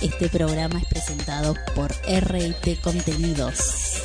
[0.00, 4.02] Este programa es presentado por RT Contenidos.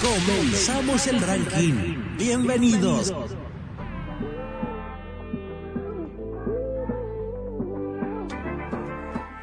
[0.00, 2.16] Comenzamos el ranking.
[2.16, 3.12] Bienvenidos.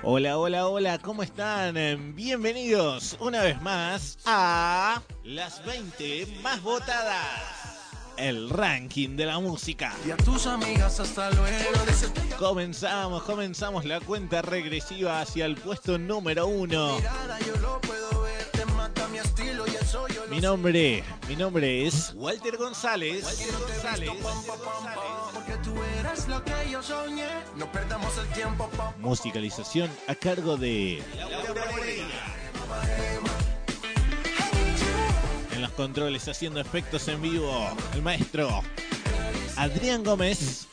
[0.01, 1.75] Hola, hola, hola, ¿cómo están?
[2.15, 7.52] Bienvenidos una vez más a las 20 más votadas.
[8.17, 9.93] El ranking de la música.
[10.05, 11.69] Y a tus amigas hasta luego.
[12.37, 16.97] Comenzamos, comenzamos la cuenta regresiva hacia el puesto número uno.
[16.97, 21.03] Mirada, yo lo puedo ver, te mata mi estilo y eso yo lo Mi nombre,
[21.27, 23.23] mi nombre es Walter González.
[23.51, 24.11] González.
[25.33, 27.27] Porque tú eres lo que yo soñé.
[27.55, 28.69] No perdamos el tiempo.
[28.99, 32.22] Musicalización a cargo de En
[35.63, 38.61] los controles haciendo efectos en vivo, el maestro
[39.55, 40.67] Adrián Gómez.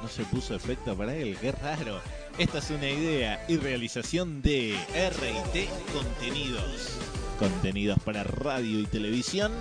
[0.00, 2.00] No se puso efecto para él, qué raro.
[2.38, 6.96] Esta es una idea y realización de RT Contenidos.
[7.38, 9.52] Contenidos para radio y televisión.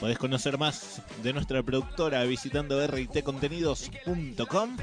[0.00, 4.76] Podés conocer más de nuestra productora visitando rtcontenidos.com.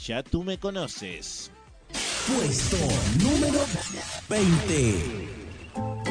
[0.06, 1.52] Ya tú me conoces.
[2.26, 2.78] Puesto
[3.20, 3.60] número
[4.30, 6.11] 20.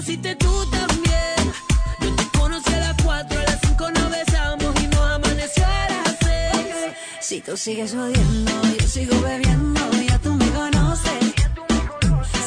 [0.00, 1.52] conociste tú también.
[2.00, 5.88] Yo te conocí a las 4, a las 5 nos besamos y nos amaneció a
[5.90, 6.94] las 6.
[7.20, 11.34] Si tú sigues odiando, yo sigo bebiendo, ya tú me conoces.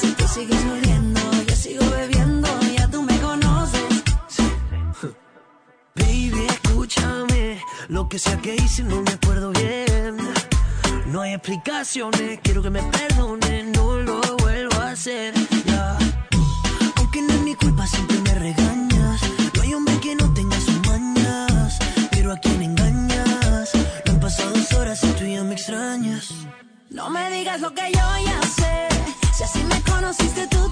[0.01, 4.03] Si tú sigues odiando, yo sigo bebiendo, ya tú me conoces.
[5.93, 7.61] Baby, escúchame.
[7.87, 10.17] Lo que sea que hice no me acuerdo bien.
[11.05, 15.35] No hay explicaciones, quiero que me perdonen, no lo vuelvo a hacer.
[15.65, 16.12] ya.
[17.83, 19.21] Culpa, siempre me regañas.
[19.55, 21.79] No hay hombre que no tenga sus mañas,
[22.11, 23.71] pero a quien engañas.
[24.05, 26.33] No han pasado dos horas y tú ya me extrañas.
[26.89, 28.87] No me digas lo que yo ya sé.
[29.33, 30.71] Si así me conociste tú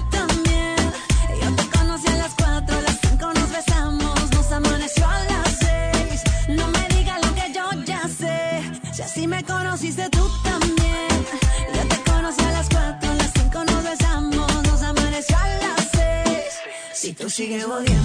[17.52, 18.01] Si tú sigues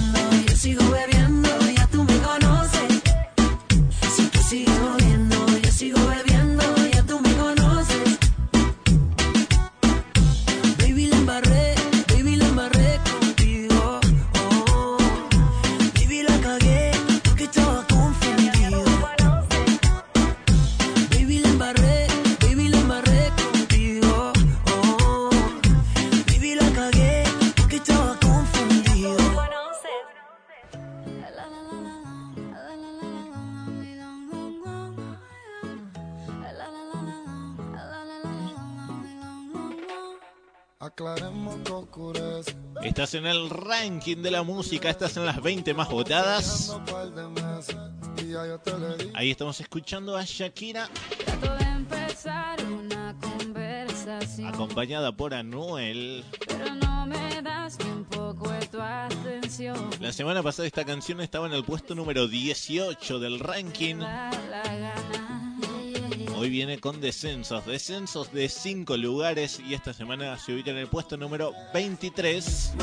[43.14, 46.76] En el ranking de la música, estás en las 20 más votadas.
[49.14, 50.90] Ahí estamos escuchando a Shakira.
[54.46, 56.22] Acompañada por Anuel.
[60.00, 63.96] La semana pasada esta canción estaba en el puesto número 18 del ranking.
[66.40, 70.86] Hoy viene con descensos, descensos de 5 lugares y esta semana se ubica en el
[70.86, 72.74] puesto número 23.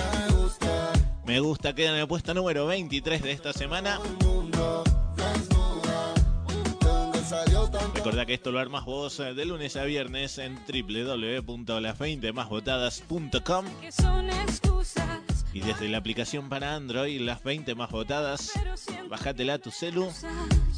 [1.25, 4.01] Me gusta, queda en el puesto número 23 de esta semana.
[7.93, 13.65] Recordá que esto lo armas vos eh, de lunes a viernes en www.las20másvotadas.com
[15.55, 18.51] y desde la aplicación para Android, las 20 más votadas,
[19.09, 20.11] bájatela a tu celu,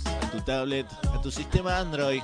[0.06, 2.22] a tu tablet, a tu sistema Android.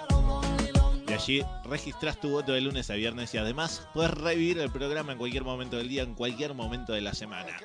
[1.13, 5.19] Allí registras tu voto de lunes a viernes y además puedes revivir el programa en
[5.19, 7.55] cualquier momento del día, en cualquier momento de la semana.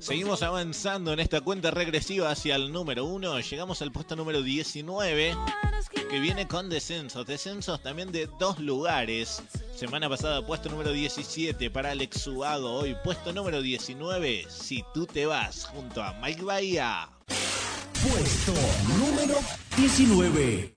[0.00, 3.40] Seguimos avanzando en esta cuenta regresiva hacia el número 1.
[3.40, 5.34] Llegamos al puesto número 19,
[6.10, 7.26] que viene con descensos.
[7.26, 9.42] Descensos también de dos lugares.
[9.74, 12.74] Semana pasada, puesto número 17 para Alex Suago.
[12.74, 17.15] Hoy, puesto número 19, Si tú te vas, junto a Mike Bahía.
[18.02, 18.52] Puesto
[18.98, 19.38] número
[19.76, 20.74] 19.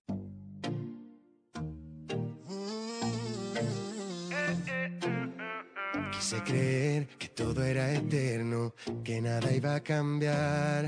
[6.11, 8.73] Quise creer que todo era eterno,
[9.03, 10.85] que nada iba a cambiar.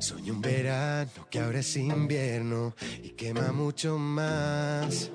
[0.00, 5.10] Soñé un verano que ahora es invierno y quema mucho más.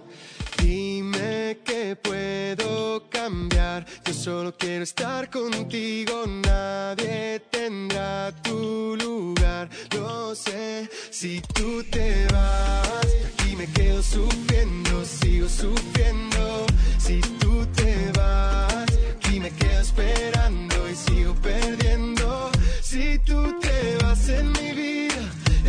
[0.64, 9.70] Dime que puedo cambiar, yo solo quiero estar contigo, nadie tendrá tu lugar.
[9.94, 16.66] Lo sé, si tú te vas, aquí me quedo sufriendo, sigo sufriendo.
[16.98, 18.86] Si tú te vas,
[19.18, 22.52] aquí me quedo esperando y sigo perdiendo.
[22.82, 25.24] Si tú te vas en mi vida,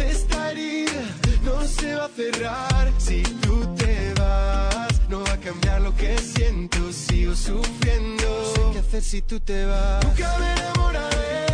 [0.08, 1.02] esta herida
[1.42, 2.92] no se va a cerrar.
[2.98, 4.73] Si tú te vas,
[5.08, 8.22] no va a cambiar lo que siento, sigo sufriendo.
[8.22, 10.04] No sé qué hacer si tú te vas.
[10.04, 11.46] Nunca me enamoraré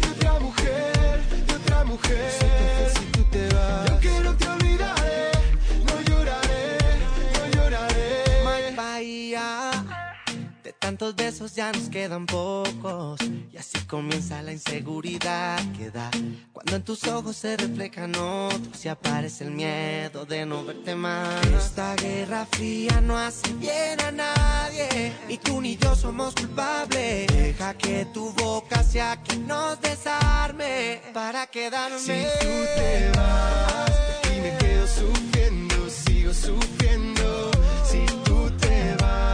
[0.00, 2.18] de otra mujer, de otra mujer.
[2.18, 3.90] No sé qué hacer si tú te vas.
[3.90, 5.30] Yo que no te olvidaré,
[5.86, 6.78] no lloraré,
[7.34, 8.24] no lloraré.
[8.62, 8.72] De
[10.84, 13.18] tantos besos ya nos quedan pocos.
[13.50, 16.10] Y así comienza la inseguridad que da.
[16.52, 21.42] Cuando en tus ojos se reflejan otros y aparece el miedo de no verte más.
[21.46, 25.14] Esta guerra fría no hace bien a nadie.
[25.26, 27.28] Ni tú ni yo somos culpables.
[27.28, 31.98] Deja que tu boca sea quien nos desarme para quedarme.
[31.98, 37.50] Si tú te vas, aquí me quedo sufriendo, sigo sufriendo.
[37.90, 39.33] Si tú te vas,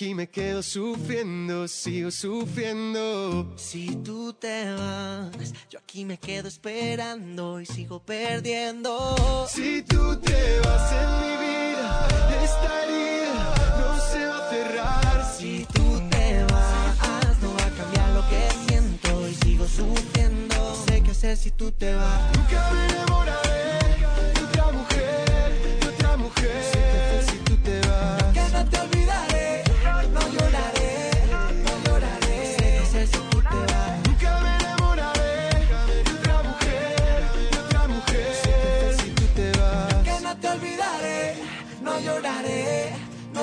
[0.00, 3.52] aquí me quedo sufriendo, sigo sufriendo.
[3.56, 9.46] Si tú te vas, yo aquí me quedo esperando y sigo perdiendo.
[9.46, 12.08] Si tú te vas en mi vida,
[12.42, 15.34] esta herida no se va a cerrar.
[15.36, 20.54] Si tú te vas, no va a cambiar lo que siento y sigo sufriendo.
[20.56, 22.36] No sé qué hacer si tú te vas.
[22.38, 27.09] Nunca me enamoraré de otra mujer, de otra mujer.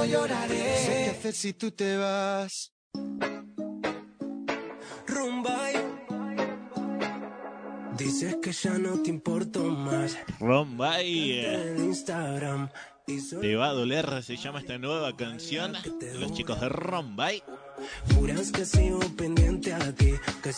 [0.07, 1.09] No sé qué lloraré.
[1.09, 2.73] hacer si tú te vas.
[5.07, 5.75] Rumbay.
[7.97, 10.17] Dices que ya no te importo más.
[10.39, 11.45] Rombay.
[11.45, 12.69] En Instagram.
[13.07, 15.71] Te va a doler, se llama esta nueva canción
[16.19, 17.41] los chicos de Rombay.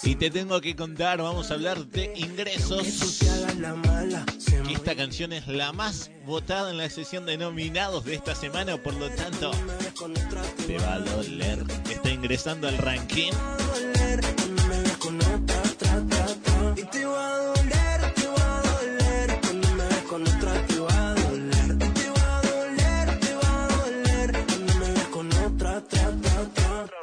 [0.02, 3.12] Y te tengo que contar, vamos a hablar de ingresos.
[4.66, 8.82] Que esta canción es la más votada en la sesión de nominados de esta semana,
[8.82, 9.52] por lo tanto,
[10.66, 11.64] te va a doler.
[11.88, 13.32] Está ingresando al ranking.
[16.76, 20.49] Y te va a doler, te va a doler cuando me con otra,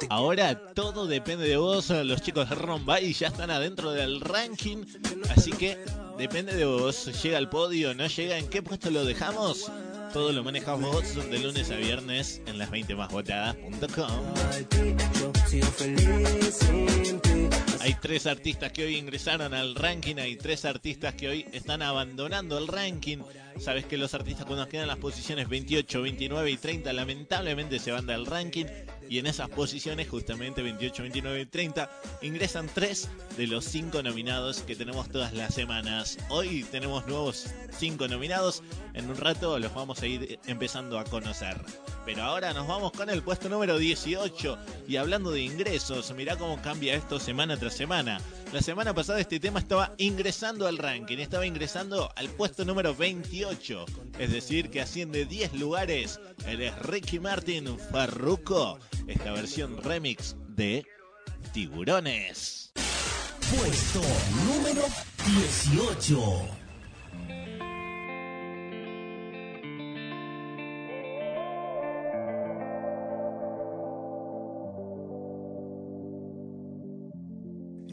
[0.09, 1.89] Ahora todo depende de vos.
[1.89, 4.85] Los chicos de Rombay ya están adentro del ranking.
[5.35, 5.77] Así que
[6.17, 7.21] depende de vos.
[7.21, 8.37] Llega al podio, no llega.
[8.37, 9.71] ¿En qué puesto lo dejamos?
[10.13, 13.11] Todo lo manejas vos de lunes a viernes en las 20 más.
[17.81, 22.57] Hay tres artistas que hoy ingresaron al ranking, hay tres artistas que hoy están abandonando
[22.57, 23.19] el ranking.
[23.59, 28.05] Sabes que los artistas cuando quedan las posiciones 28, 29 y 30 lamentablemente se van
[28.05, 28.65] del ranking
[29.09, 31.89] y en esas posiciones justamente 28, 29 y 30
[32.21, 36.17] ingresan tres de los cinco nominados que tenemos todas las semanas.
[36.29, 37.47] Hoy tenemos nuevos
[37.77, 41.57] cinco nominados, en un rato los vamos a ir empezando a conocer.
[42.05, 46.61] Pero ahora nos vamos con el puesto número 18 y hablando de ingresos, mirá cómo
[46.61, 48.19] cambia esto semana tras semana.
[48.53, 53.85] La semana pasada este tema estaba ingresando al ranking, estaba ingresando al puesto número 28,
[54.19, 56.19] es decir que asciende 10 lugares.
[56.45, 60.85] Él es Ricky Martin Farruko, esta versión remix de
[61.51, 62.71] Tiburones.
[63.51, 64.01] Puesto
[64.45, 64.83] número
[65.25, 66.66] 18.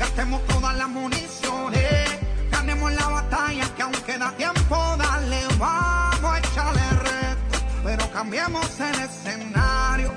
[0.00, 2.08] Gastemos todas las municiones,
[2.50, 8.98] ganemos la batalla que aún queda tiempo, dale, vamos a echarle reto, pero cambiemos el
[8.98, 10.10] escenario,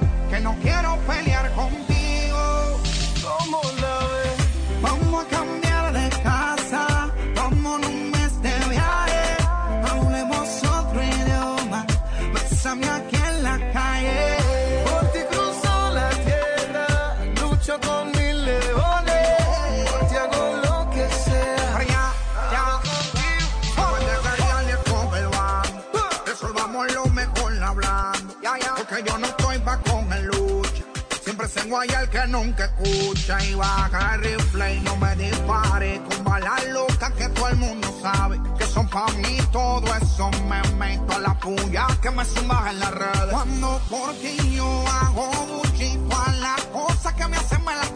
[31.74, 36.68] guaya el que nunca escucha y baja el rifle y no me dispare con balas
[36.68, 39.40] locas que todo el mundo sabe que son pa' mí.
[39.52, 43.32] Todo eso me meto a la puya que me zumba en las redes.
[43.32, 47.90] Cuando por ti yo hago buchito a las cosas que me hacen me las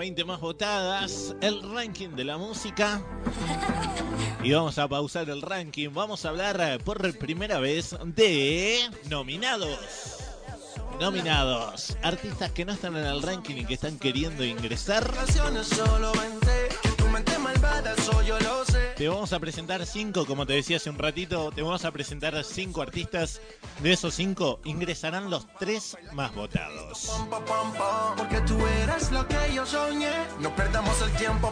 [0.00, 3.04] 20 más votadas, el ranking de la música.
[4.42, 5.90] Y vamos a pausar el ranking.
[5.92, 10.16] Vamos a hablar eh, por primera vez de nominados.
[10.98, 11.98] Nominados.
[12.02, 15.06] Artistas que no están en el ranking y que están queriendo ingresar.
[19.00, 22.44] Te vamos a presentar cinco, como te decía hace un ratito, te vamos a presentar
[22.44, 23.40] cinco artistas.
[23.82, 27.10] De esos cinco ingresarán los tres más votados.
[28.14, 30.12] Porque tú eres lo que yo soñé.
[30.40, 31.50] No perdamos el tiempo.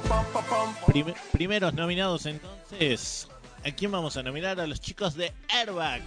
[0.87, 3.29] Prim- primeros nominados entonces.
[3.65, 4.61] ¿A quién vamos a nominar?
[4.61, 6.03] A los chicos de Airbag.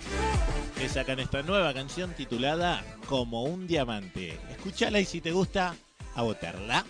[0.77, 4.39] Que sacan esta nueva canción titulada Como un diamante.
[4.51, 5.75] Escúchala y si te gusta,
[6.13, 6.85] a votarla.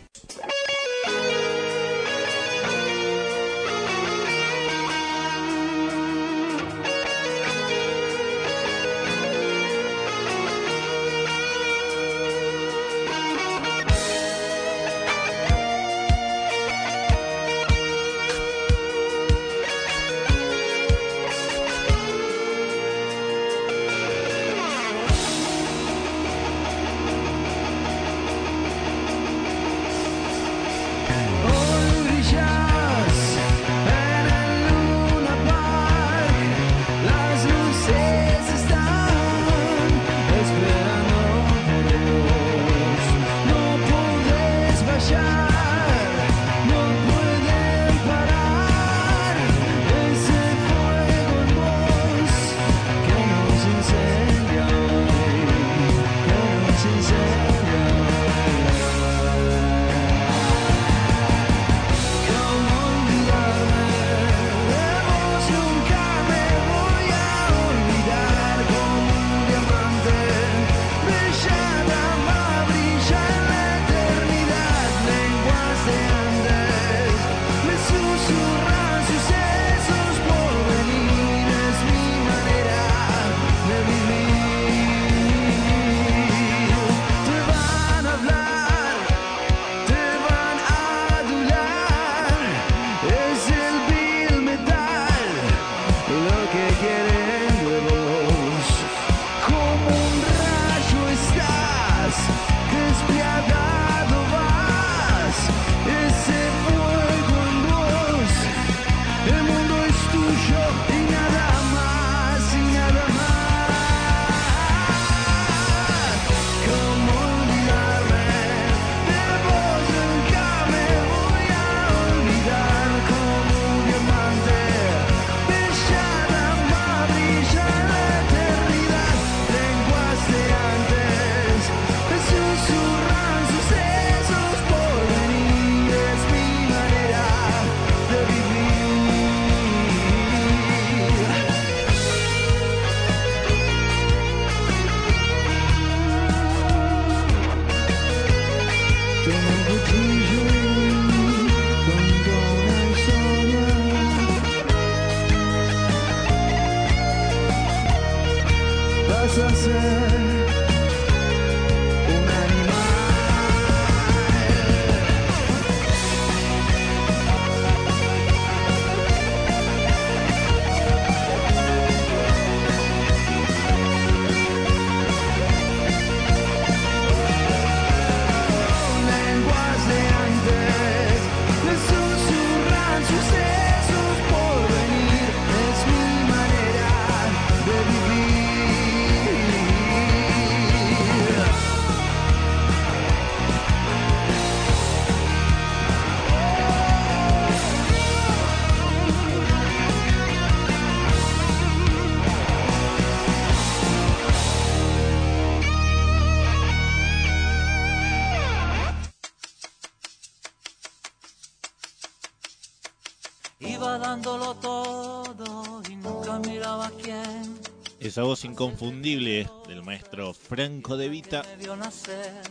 [218.12, 221.44] Esa voz inconfundible del maestro Franco De Vita.
[221.44, 222.42] me vio nacer.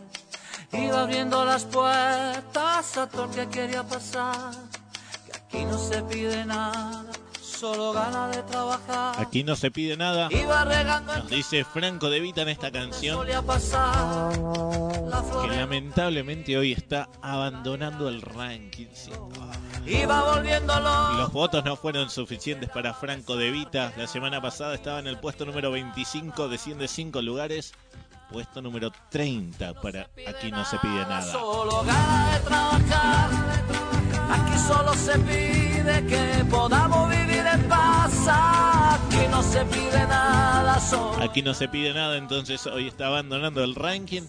[0.72, 4.52] Iba abriendo las puertas a todo el que quería pasar.
[5.26, 7.04] Que aquí no se pide nada,
[7.42, 9.16] solo ganas de trabajar.
[9.20, 10.28] Aquí no se pide nada.
[10.30, 13.34] Iba regando el Nos dice Franco De Vita en esta canción que
[15.56, 18.86] lamentablemente hoy está abandonando el ranking.
[18.94, 19.10] sí.
[19.86, 21.12] Iba volviéndolo.
[21.18, 23.92] Los votos no fueron suficientes para Franco De Vita.
[23.96, 27.72] La semana pasada estaba en el puesto número 25, desciende 5 lugares.
[28.30, 31.22] puesto número 30 para Aquí no se pide nada.
[31.22, 33.30] Solo gana de trabajar.
[34.30, 38.12] Aquí solo se pide que podamos vivir en paz.
[38.28, 40.78] Aquí no se pide nada.
[40.78, 44.22] Solo Aquí no se pide nada, entonces hoy está abandonando el ranking.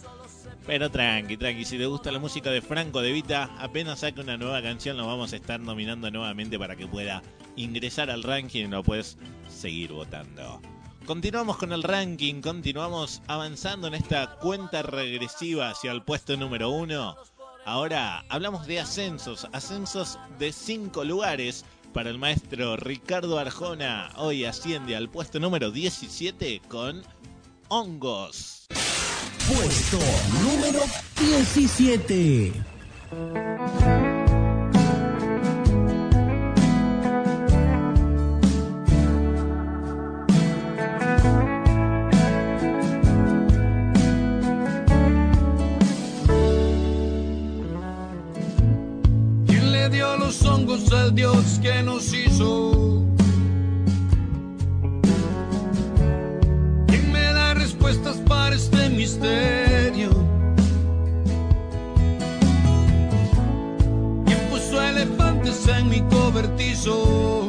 [0.66, 4.38] Pero tranqui, tranqui, si te gusta la música de Franco De Vita, apenas saque una
[4.38, 7.24] nueva canción lo vamos a estar nominando nuevamente para que pueda
[7.56, 9.18] ingresar al ranking y lo puedes
[9.50, 10.62] seguir votando.
[11.06, 17.18] Continuamos con el ranking, continuamos avanzando en esta cuenta regresiva hacia el puesto número uno.
[17.66, 24.12] Ahora hablamos de ascensos, ascensos de cinco lugares para el maestro Ricardo Arjona.
[24.16, 27.02] Hoy asciende al puesto número 17 con
[27.74, 28.68] Hongos.
[29.48, 29.98] Puesto
[30.44, 30.82] número
[31.18, 32.52] 17.
[49.48, 52.81] ¿Quién le dio los hongos al Dios que nos hizo?
[59.12, 60.10] Misterio?
[64.26, 67.41] ¿Quién puso elefantes en mi cobertizo?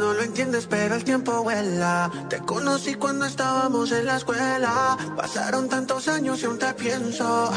[0.00, 2.10] No lo entiendes, pero el tiempo vuela.
[2.30, 4.96] Te conocí cuando estábamos en la escuela.
[5.14, 7.52] Pasaron tantos años y aún te pienso.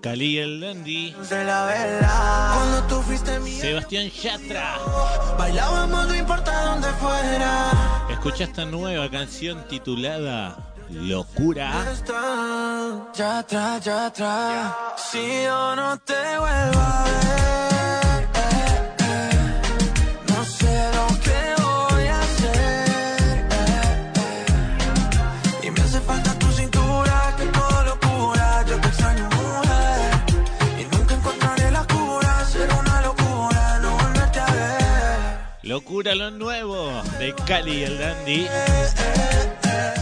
[0.00, 1.14] Cali el Dandy.
[1.28, 3.50] Cuando tú fuiste mi.
[3.50, 4.78] Sebastián Yatra.
[5.36, 7.72] Bailábamos, no importa dónde fuera.
[8.10, 10.56] Escucha esta nueva canción titulada
[10.88, 11.84] Locura.
[13.12, 14.72] Ya atrás, ya atrás.
[15.10, 17.75] Si yo no te vuelvo a ver,
[36.14, 38.46] Lo nuevo de Cali el Dandy.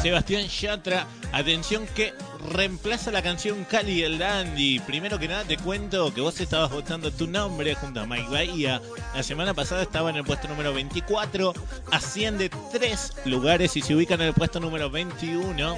[0.03, 2.13] Sebastián Yatra, atención que
[2.53, 4.81] reemplaza la canción Cali el Dandy.
[4.81, 8.83] Primero que nada te cuento que vos estabas votando tu nombre junto a Mike Bahía.
[9.15, 11.55] La semana pasada estaba en el puesto número 24,
[11.91, 15.77] asciende tres lugares y se ubica en el puesto número 21.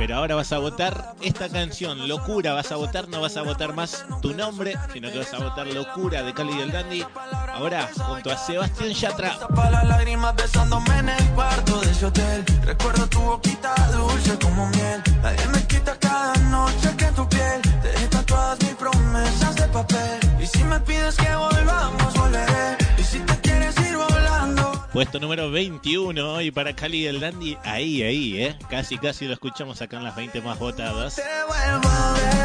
[0.00, 2.54] Pero ahora vas a votar esta canción, Locura.
[2.54, 5.66] Vas a votar, no vas a votar más tu nombre, sino que vas a votar
[5.66, 7.04] Locura de Cali del Dandy.
[7.52, 9.36] Ahora, junto a Sebastián Yatra.
[12.64, 13.40] Recuerdo tu
[14.40, 15.02] como me
[17.14, 17.28] tu
[19.86, 20.40] piel.
[20.40, 22.80] Y si me pides que volvamos, volveré.
[24.92, 27.56] Puesto número 21 hoy para Cali del Dandy.
[27.62, 28.58] Ahí, ahí, ¿eh?
[28.68, 31.14] Casi, casi lo escuchamos acá en las 20 más votadas.
[31.14, 32.40] Te vuelvo a ver.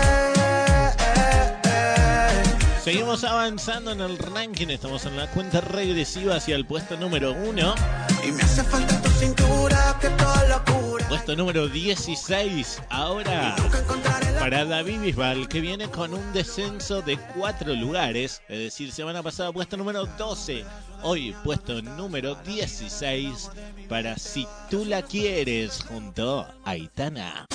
[2.83, 4.67] Seguimos avanzando en el ranking.
[4.67, 7.75] Estamos en la cuenta regresiva hacia el puesto número 1.
[8.27, 11.07] Y me hace falta cintura, que toda locura.
[11.07, 12.81] Puesto número 16.
[12.89, 13.55] Ahora
[14.39, 18.41] para David Bisbal, que viene con un descenso de 4 lugares.
[18.47, 20.63] Es decir, semana pasada puesto número 12.
[21.01, 23.49] Hoy puesto número 16
[23.89, 27.45] para Si tú la quieres junto a Aitana.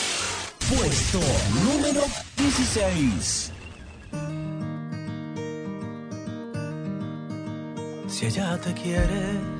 [0.68, 1.20] Puesto
[1.64, 2.02] número
[2.36, 3.52] 16.
[8.08, 9.59] Si ella te quiere,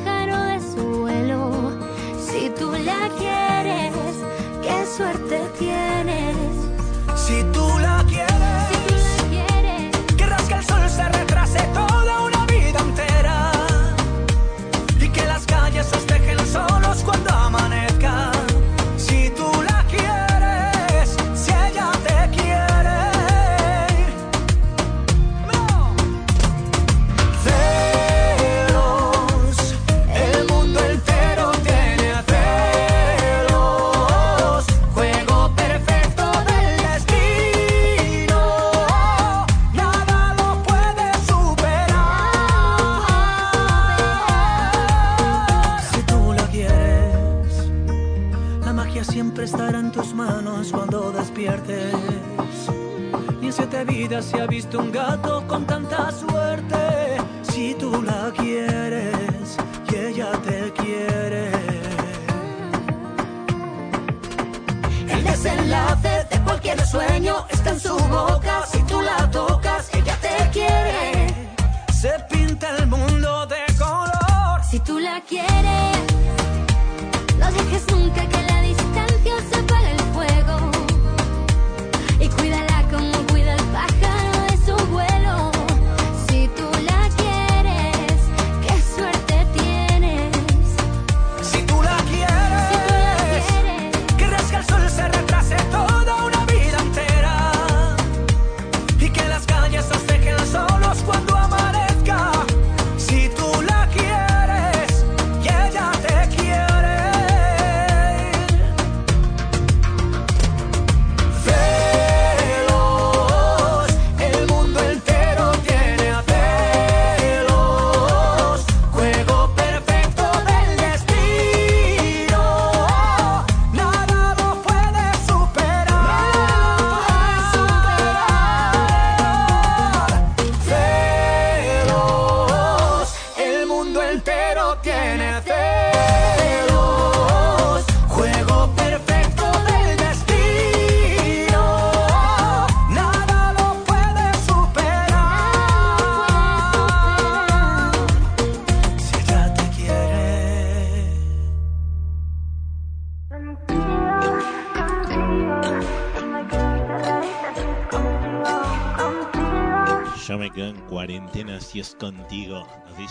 [4.97, 6.35] suerte tienes.
[49.33, 51.93] Siempre estará en tus manos cuando despiertes.
[53.39, 57.17] Ni en siete vidas se ha visto un gato con tanta suerte.
[57.43, 59.57] Si tú la quieres
[59.89, 61.49] y ella te quiere.
[65.07, 68.65] El desenlace de cualquier sueño está en su boca.
[68.69, 71.33] Si tú la tocas, ella te quiere.
[71.93, 74.61] Se pinta el mundo de color.
[74.69, 75.97] si tú la quieres,
[77.39, 78.40] no dejes nunca que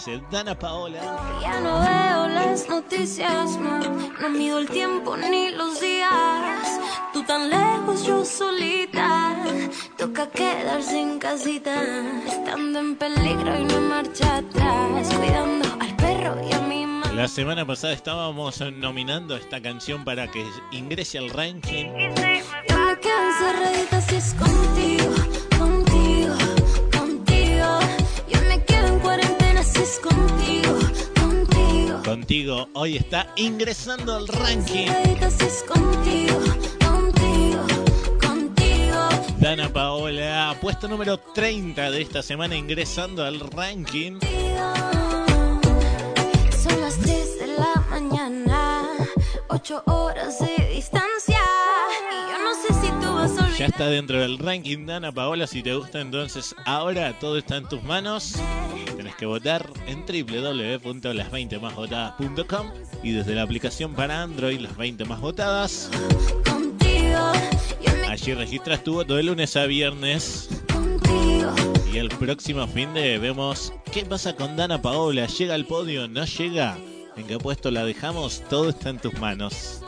[0.06, 1.00] dice Dana Paola.
[1.42, 3.80] Ya no veo las noticias, no,
[4.20, 6.80] no mido el tiempo ni los días.
[7.12, 9.36] Tú tan lejos, yo solita.
[9.98, 11.74] Toca quedarse en casita,
[12.26, 15.14] estando en peligro y no marcha atrás.
[15.14, 17.12] Cuidando al perro y a mi mamá.
[17.12, 21.88] La semana pasada estábamos nominando esta canción para que ingrese al ranking.
[22.68, 25.14] Yo me quedo encerradita si es contigo,
[32.30, 32.68] contigo.
[32.74, 34.86] Hoy está ingresando al ranking.
[39.40, 44.20] Dana Paola, puesto número 30 de esta semana ingresando al ranking.
[46.56, 48.82] Son las 3 de la mañana,
[49.48, 50.69] 8 horas de
[53.80, 57.82] está dentro del ranking Dana Paola, si te gusta entonces ahora todo está en tus
[57.82, 58.34] manos.
[58.94, 65.90] Tenés que votar en www.las20másvotadas.com y desde la aplicación para Android las 20 más votadas.
[68.06, 70.50] Allí registras tu voto de lunes a viernes
[71.90, 75.26] y el próximo fin de vemos qué pasa con Dana Paola.
[75.26, 76.06] ¿Llega al podio?
[76.06, 76.76] ¿No llega?
[77.16, 78.42] ¿En qué puesto la dejamos?
[78.50, 79.80] Todo está en tus manos.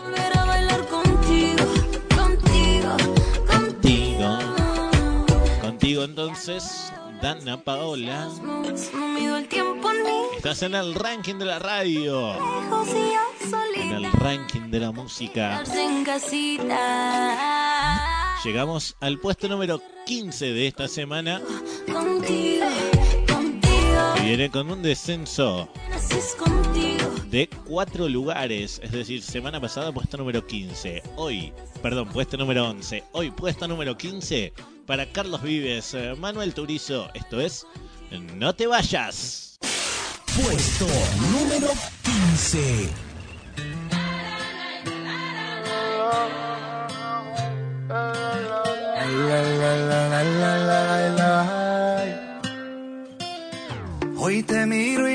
[4.22, 5.60] Contigo.
[5.60, 8.28] Contigo entonces, Dana Paola.
[10.36, 12.32] Estás en el ranking de la radio.
[13.74, 15.64] En el ranking de la música.
[18.44, 21.40] Llegamos al puesto número 15 de esta semana.
[21.92, 22.66] Contigo,
[23.26, 24.14] contigo.
[24.20, 25.68] Y viene con un descenso
[26.38, 27.11] contigo.
[27.32, 28.78] De cuatro lugares.
[28.84, 31.02] Es decir, semana pasada puesto número 15.
[31.16, 33.02] Hoy, perdón, puesto número 11.
[33.12, 34.52] Hoy puesto número 15
[34.86, 37.08] para Carlos Vives, eh, Manuel Turizo.
[37.14, 37.66] Esto es
[38.36, 39.58] No te vayas.
[40.36, 40.86] Puesto
[41.32, 41.68] número
[42.04, 42.90] 15.
[54.24, 55.11] Hoy te miro y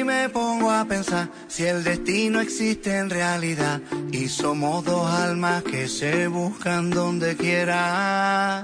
[0.86, 7.36] pensar si el destino existe en realidad y somos dos almas que se buscan donde
[7.36, 8.64] quiera.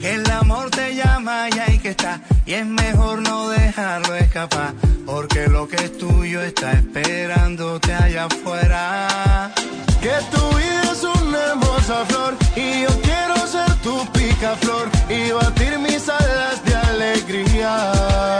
[0.00, 4.72] Que el amor te llama y hay que estar y es mejor no dejarlo escapar
[5.04, 9.52] porque lo que es tuyo está esperándote allá afuera.
[10.00, 15.78] Que tu vida es una hermosa flor y yo quiero ser tu picaflor y batir
[15.78, 18.38] mis alas de alegría.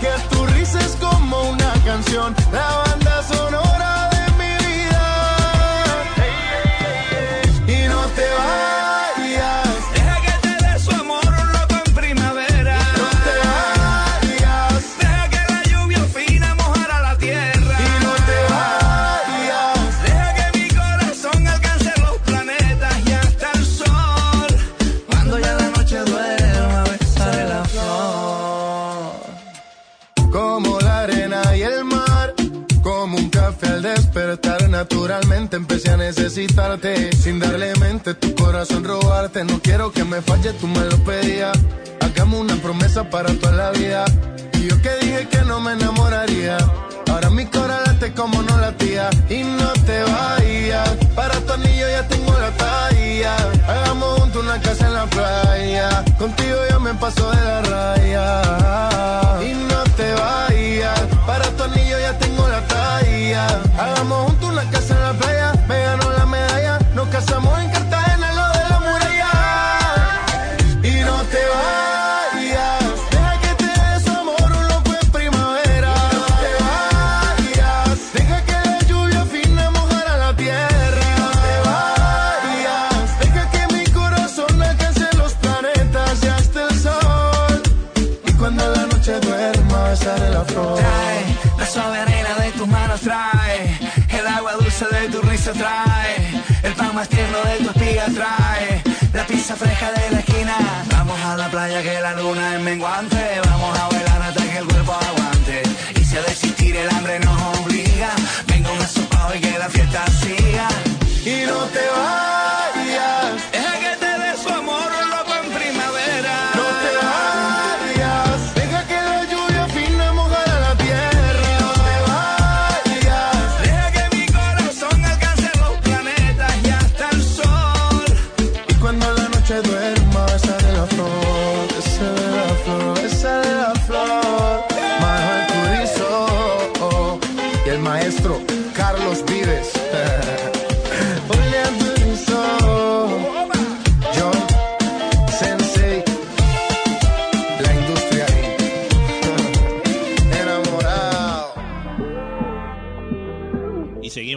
[0.00, 4.11] Que tu risa como una canción, la banda sonora
[34.82, 37.12] naturalmente empecé a necesitarte.
[37.14, 39.44] Sin darle mente, tu corazón robarte.
[39.44, 41.56] No quiero que me falle, tú me lo pedías.
[42.00, 44.04] Hagamos una promesa para toda la vida.
[44.54, 46.56] Y yo que dije que no me enamoraría.
[47.08, 49.08] Ahora mi corazón late como no latía.
[49.28, 53.36] Y no te vayas, para tu anillo ya tengo la talla.
[53.68, 56.04] Hagamos juntos una casa en la playa.
[56.18, 59.44] Contigo ya me paso de la raya.
[59.48, 63.71] Y no te vayas, para tu anillo ya tengo la talla.
[97.02, 98.82] Más tierno de tu espiga, trae
[99.12, 100.56] la pizza fresca de la esquina.
[100.92, 103.40] Vamos a la playa que la luna es menguante.
[103.44, 105.62] Vamos a bailar hasta que el cuerpo aguante.
[106.00, 108.10] Y si ha de existir el hambre nos obliga,
[108.46, 110.68] venga un asopado y que la fiesta siga.
[111.24, 113.51] Y no te vayas,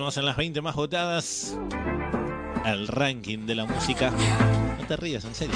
[0.05, 1.57] En las 20 más votadas.
[2.63, 4.11] El ranking de la música.
[4.79, 5.55] No te rías, en serio.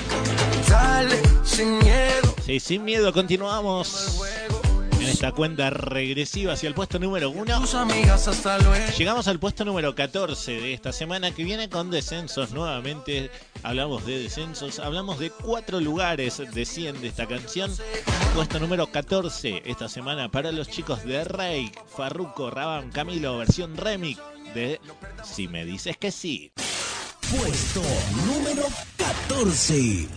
[0.67, 2.33] Dale, sin miedo.
[2.43, 4.19] Sí, sin miedo, continuamos.
[4.99, 7.61] En esta cuenta regresiva hacia el puesto número 1.
[7.61, 8.91] Tus amigas hasta luego.
[8.97, 13.29] Llegamos al puesto número 14 de esta semana que viene con descensos nuevamente.
[13.61, 17.71] Hablamos de descensos, hablamos de cuatro lugares de 100 de esta canción.
[18.33, 24.19] Puesto número 14 esta semana para los chicos de Rey, Farruko, Raban, Camilo, versión remix
[24.53, 24.79] de
[25.23, 26.51] Si me dices que sí.
[27.29, 27.81] Puesto
[28.25, 28.63] número
[28.97, 30.07] 14.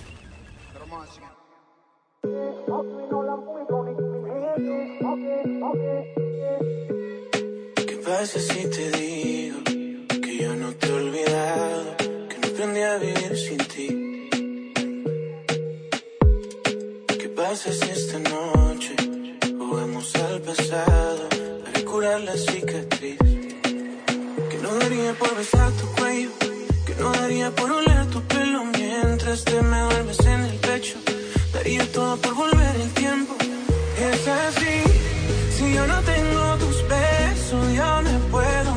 [7.76, 12.98] ¿Qué pasa si te digo que yo no te he olvidado, que no aprendí a
[12.98, 14.28] vivir sin ti?
[17.18, 18.94] ¿Qué pasa si esta noche
[19.58, 21.28] jugamos al pasado
[21.64, 23.41] para curar la cicatriz?
[24.94, 26.28] Daría por besar tu cuello,
[26.84, 30.98] que no daría por oler tu pelo mientras te me duermes en el pecho.
[31.50, 33.34] Daría todo por volver el tiempo.
[33.98, 34.82] Es así,
[35.56, 38.71] si yo no tengo tus besos, yo me puedo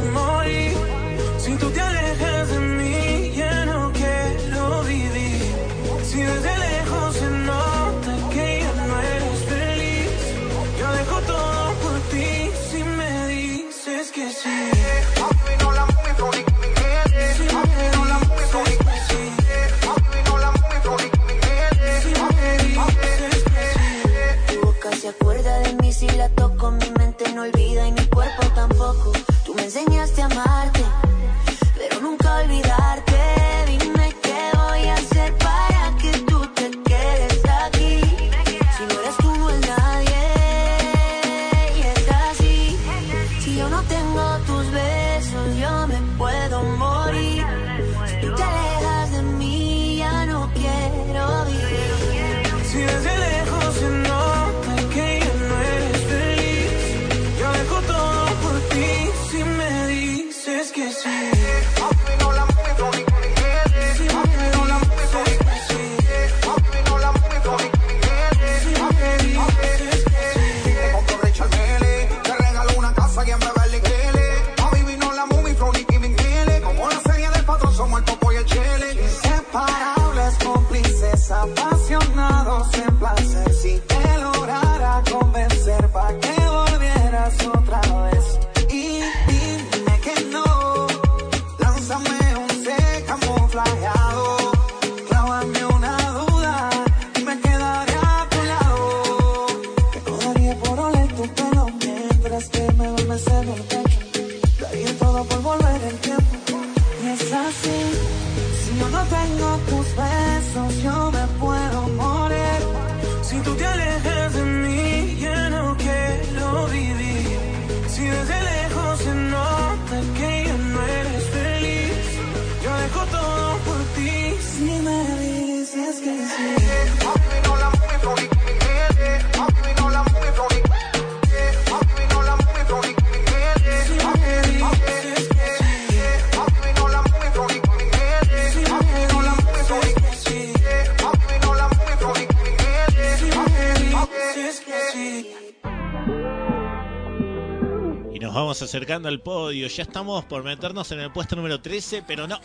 [148.76, 149.68] acercando al podio.
[149.68, 152.42] Ya estamos por meternos en el puesto número 13, pero no.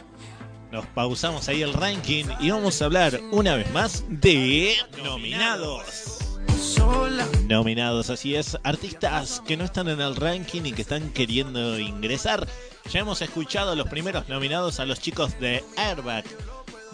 [0.70, 6.18] Nos pausamos ahí el ranking y vamos a hablar una vez más de nominados.
[7.48, 12.46] Nominados, así es, artistas que no están en el ranking y que están queriendo ingresar.
[12.92, 16.24] Ya hemos escuchado los primeros nominados a los chicos de Airbag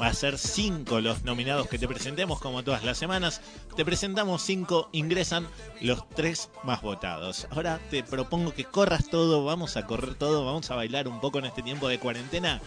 [0.00, 3.40] Va a ser cinco los nominados que te presentemos, como todas las semanas.
[3.76, 5.48] Te presentamos cinco, ingresan
[5.80, 7.46] los tres más votados.
[7.50, 11.38] Ahora te propongo que corras todo, vamos a correr todo, vamos a bailar un poco
[11.38, 12.60] en este tiempo de cuarentena.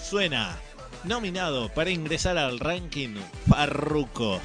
[0.00, 0.56] Suena
[1.02, 3.16] nominado para ingresar al ranking
[3.48, 4.40] Farruko,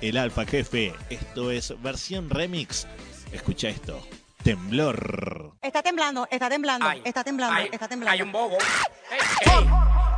[0.00, 0.92] el alfa jefe.
[1.08, 2.88] Esto es versión remix.
[3.32, 4.00] Escucha esto.
[4.42, 5.52] Temblor.
[5.62, 8.10] Está temblando, está temblando, está temblando, está temblando.
[8.10, 8.56] Hay un bobo.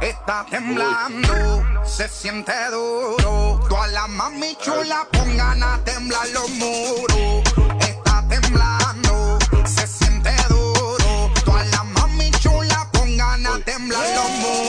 [0.02, 3.60] Está temblando, se siente duro.
[3.68, 7.44] Todas las mami chulas pongan a temblar los muros.
[7.80, 11.30] Está temblando, se siente duro.
[11.44, 14.62] Todas las mami chulas pongan a temblar los muros.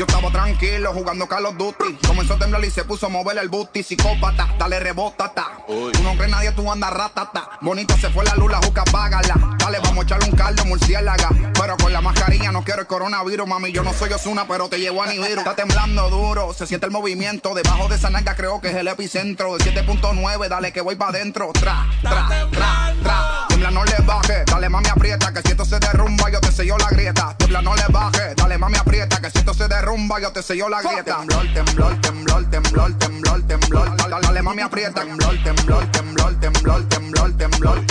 [0.00, 1.98] Yo estaba tranquilo jugando Call of Duty.
[2.06, 3.82] Comenzó a temblar y se puso a mover el booty.
[3.82, 5.58] Psicópata, dale rebótata.
[5.66, 7.58] Tú no crees nadie, tú andas ratata.
[7.60, 9.58] Bonita se fue la luz, la juca, págala.
[9.58, 11.28] Dale, vamos a echarle un caldo, murciélaga.
[11.52, 13.72] Pero con la mascarilla no quiero el coronavirus, mami.
[13.72, 15.40] Yo no soy Osuna, pero te llevo a Nibiru.
[15.40, 17.52] Está temblando duro, se siente el movimiento.
[17.52, 19.58] Debajo de esa nalga creo que es el epicentro.
[19.58, 21.50] De 7.9, dale que voy para adentro.
[21.52, 23.39] Tra, tra, tra, tra.
[23.70, 24.44] No le baje.
[24.46, 25.32] Dale, mami, aprieta.
[25.32, 27.34] Que si esto se derrumba, yo te sello la grieta.
[27.38, 28.34] Tiembla, no le baje.
[28.34, 29.20] Dale, mami, aprieta.
[29.20, 31.18] Que si esto se derrumba, yo te sello la grieta.
[31.18, 33.96] Temblor, temblor, temblor, temblor, temblor, temblor.
[33.96, 35.02] Dale, dale, mami, aprieta.
[35.02, 37.84] Temblor, temblor, temblor, temblor, temblor, temblor.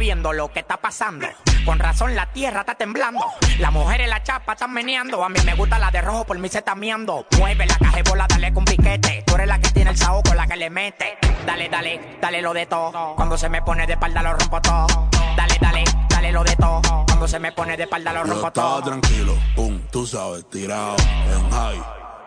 [0.00, 1.28] Viendo lo que está pasando.
[1.66, 3.20] Con razón la tierra está temblando.
[3.58, 5.22] Las mujeres la chapa están meneando.
[5.22, 7.26] A mí me gusta la de rojo, por mí se está miando.
[7.38, 9.22] Mueve la caja bola, dale con piquete.
[9.26, 11.18] Tú eres la que tiene el saoco, la que le mete.
[11.46, 13.14] Dale, dale, dale lo de todo.
[13.14, 14.86] Cuando se me pone de espalda lo rompo todo.
[15.36, 16.80] Dale, dale, dale lo de todo.
[17.06, 18.82] Cuando se me pone de espalda lo rompo todo.
[18.82, 21.82] tranquilo, pum, tú sabes, tirado en high,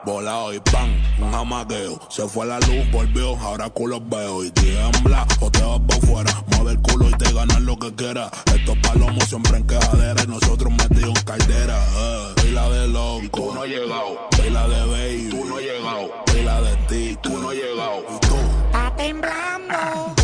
[0.06, 0.89] volado y pan,
[1.20, 1.99] un jamaqueo.
[2.10, 6.43] Se fue la luz, volvió, ahora culos veo y tiembla o te vas por fuera.
[6.56, 8.32] Mueve el culo y te ganas lo que quieras.
[8.54, 11.78] Estos palomos siempre en quejadera y nosotros metidos en caldera.
[11.78, 12.34] Eh.
[12.41, 14.30] Pila de loco, tú no has llegado.
[14.41, 16.12] Pila de baby, tú no has llegado.
[16.26, 18.06] Pila de ti, tú no has llegado.
[18.16, 18.36] Y tú,
[18.68, 20.22] Está temblando.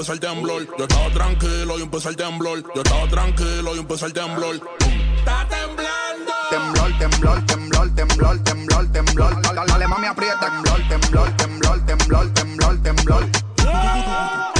[0.00, 0.66] Empezó el temblor.
[0.78, 2.62] Yo estaba tranquilo y empezó el temblor.
[2.74, 4.54] Yo estaba tranquilo y empezó el temblor.
[4.54, 6.32] Está temblando.
[6.48, 9.42] Temblor, temblor, temblor, temblor, temblor, temblor.
[9.42, 10.40] Dale, dale, mami, aprieta.
[10.40, 13.30] Temblor, temblor, temblor, temblor, temblor, temblor.
[13.56, 14.59] Temblor.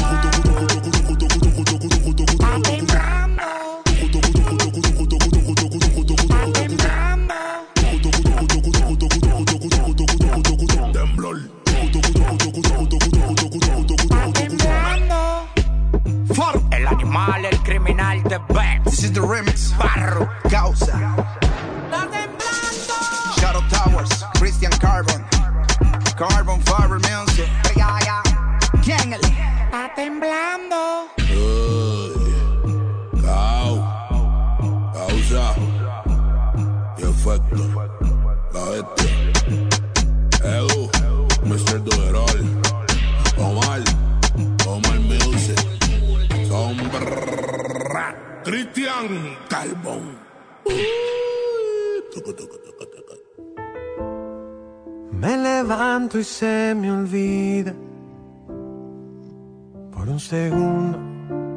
[18.30, 18.84] De Bex.
[18.84, 19.72] This is the remix.
[19.72, 20.30] Barro.
[20.48, 20.94] Causa.
[23.40, 25.24] Shadow Towers, Christian Carbon.
[26.16, 27.48] Carbon Fiber Music.
[27.76, 28.22] Ya, ya.
[28.84, 29.14] ¿Quién?
[29.14, 31.08] Está temblando.
[33.26, 33.72] Cau.
[34.94, 35.54] Causa.
[36.98, 37.62] Y efecto.
[38.54, 39.12] La bestia.
[40.44, 40.88] Edu.
[41.42, 41.82] Mr.
[41.82, 42.29] Duerol.
[48.44, 50.20] Cristian tucu.
[55.12, 57.74] Me levanto y se me olvida
[59.92, 60.98] por un segundo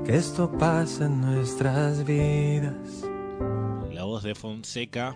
[0.04, 3.06] que esto pasa en nuestras vidas.
[3.92, 5.16] La voz de Fonseca.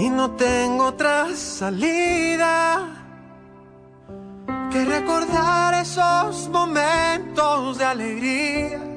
[0.00, 3.04] Y no tengo otra salida
[4.72, 8.93] que recordar esos momentos de alegría.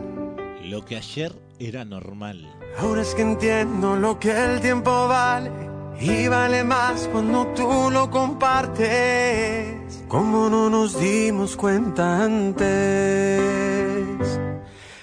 [0.70, 2.46] Lo que ayer era normal.
[2.78, 5.50] Ahora es que entiendo lo que el tiempo vale
[5.98, 10.04] y vale más cuando tú lo compartes.
[10.10, 12.68] Como no nos dimos cuenta antes.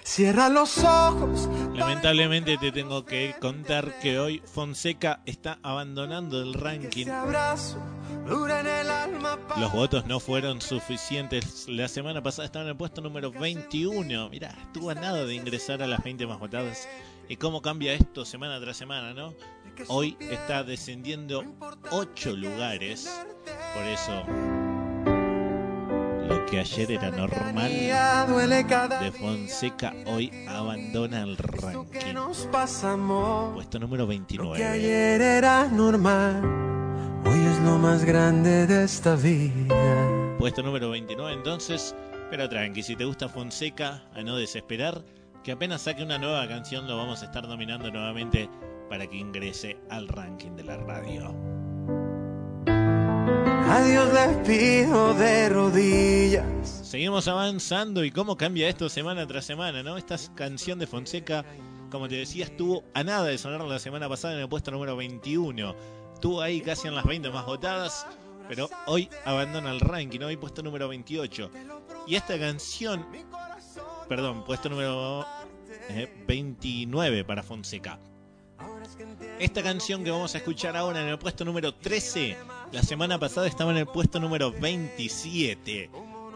[0.04, 1.48] Cierra los ojos.
[1.74, 7.06] Lamentablemente te tengo que contar que hoy Fonseca está abandonando el ranking.
[9.56, 11.66] Los votos no fueron suficientes.
[11.68, 14.28] La semana pasada estaba en el puesto número 21.
[14.28, 16.86] Mirá, estuvo a nada de ingresar a las 20 más votadas.
[17.26, 19.32] ¿Y cómo cambia esto semana tras semana, no?
[19.88, 21.42] Hoy está descendiendo
[21.90, 23.10] 8 lugares.
[23.74, 24.22] Por eso,
[26.28, 32.14] lo que ayer era normal de Fonseca hoy abandona el ranking.
[33.54, 34.56] Puesto número 29.
[34.56, 36.42] Que ayer era normal,
[37.26, 40.36] hoy es lo más grande de esta vida.
[40.38, 41.94] Puesto número 29 entonces,
[42.30, 45.04] pero tranqui, si te gusta Fonseca, a no desesperar,
[45.42, 48.48] que apenas saque una nueva canción lo vamos a estar nominando nuevamente
[48.88, 51.53] para que ingrese al ranking de la radio.
[53.74, 56.44] Les pido de rodillas.
[56.84, 59.96] Seguimos avanzando y cómo cambia esto semana tras semana, ¿no?
[59.96, 61.44] Esta canción de Fonseca,
[61.90, 64.94] como te decía, estuvo a nada de sonar la semana pasada en el puesto número
[64.94, 65.74] 21.
[66.14, 68.06] Estuvo ahí casi en las 20 más votadas,
[68.48, 71.50] pero hoy abandona el ranking, hoy puesto número 28.
[72.06, 73.04] Y esta canción,
[74.08, 75.26] perdón, puesto número
[76.28, 77.98] 29 eh, para Fonseca.
[79.38, 82.36] Esta canción que vamos a escuchar ahora en el puesto número 13,
[82.72, 85.90] la semana pasada estaba en el puesto número 27.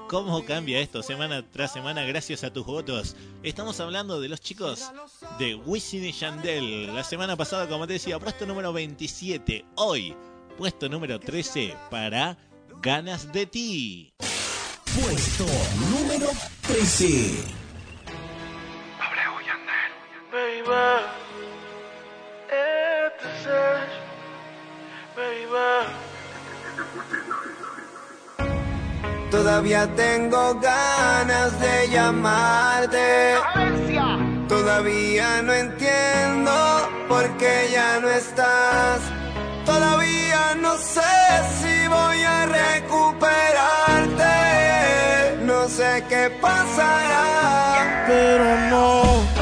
[0.09, 3.15] ¿Cómo cambia esto semana tras semana gracias a tus votos?
[3.43, 4.91] Estamos hablando de los chicos
[5.39, 6.95] de Wisin y Yandel.
[6.95, 9.67] La semana pasada, como te decía, puesto número 27.
[9.77, 10.17] Hoy,
[10.57, 12.39] puesto número 13 para
[12.81, 14.15] Ganas de ti.
[14.95, 15.45] Puesto
[15.91, 16.29] número
[16.63, 17.59] 13.
[20.31, 21.18] Baby.
[29.31, 33.35] Todavía tengo ganas de llamarte.
[34.49, 39.01] Todavía no entiendo por qué ya no estás.
[39.67, 41.01] Todavía no sé
[41.61, 44.25] si voy a recuperarte.
[45.43, 49.38] No sé qué pasará, pero no.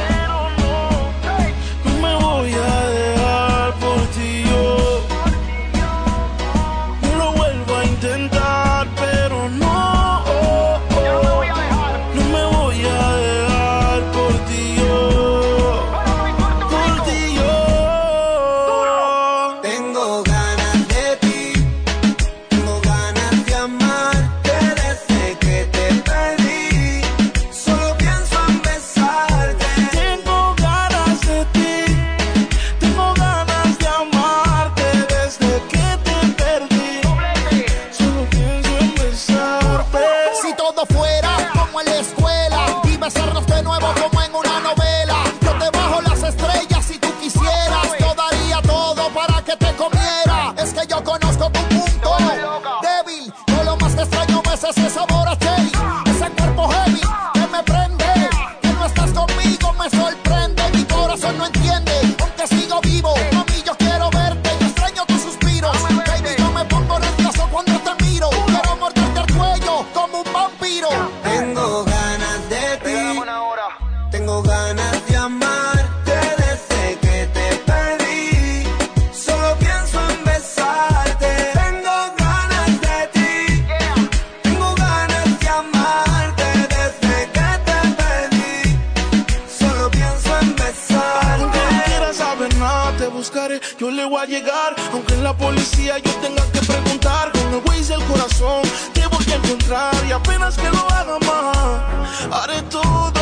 [94.93, 98.63] Aunque en la policía yo tenga que preguntar, con el güey del corazón
[98.93, 99.95] te voy a encontrar.
[100.09, 103.16] Y apenas que lo haga más, haré todo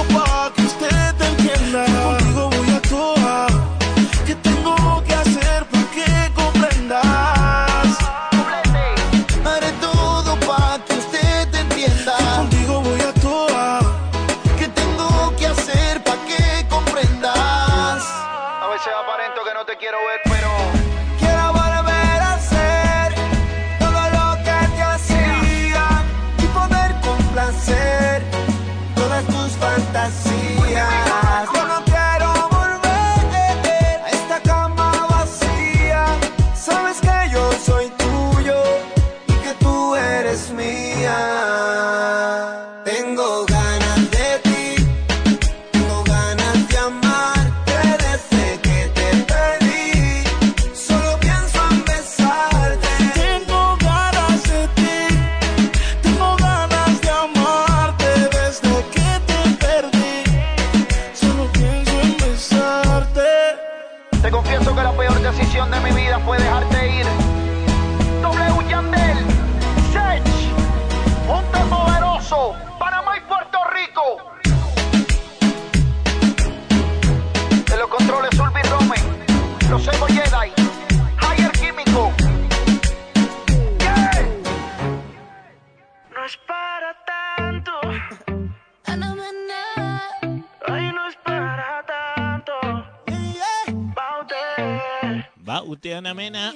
[96.14, 96.54] Mena.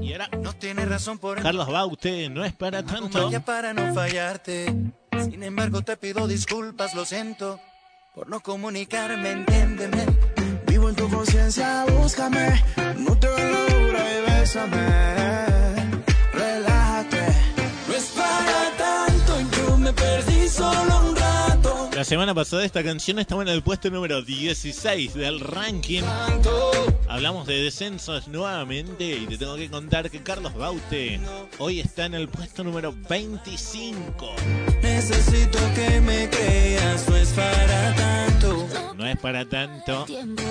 [0.00, 3.30] Y ahora No tiene razón por Carlos Baute, no es para tanto.
[3.44, 4.74] para no fallarte.
[5.22, 7.60] Sin embargo, te pido disculpas, lo siento.
[8.14, 10.06] Por no comunicarme, entiéndeme.
[10.66, 12.62] Vivo en tu conciencia, búscame.
[12.98, 14.86] No te logro y bésame.
[16.32, 17.26] Relájate.
[17.88, 20.93] No es para tanto, yo me perdí solo.
[22.04, 26.02] La semana pasada esta canción estaba en el puesto número 16 del ranking.
[27.08, 31.18] Hablamos de descensos nuevamente y te tengo que contar que Carlos Baute
[31.58, 34.34] hoy está en el puesto número 25.
[34.82, 38.68] Necesito que me creas, no es para tanto.
[38.98, 40.04] No es para tanto,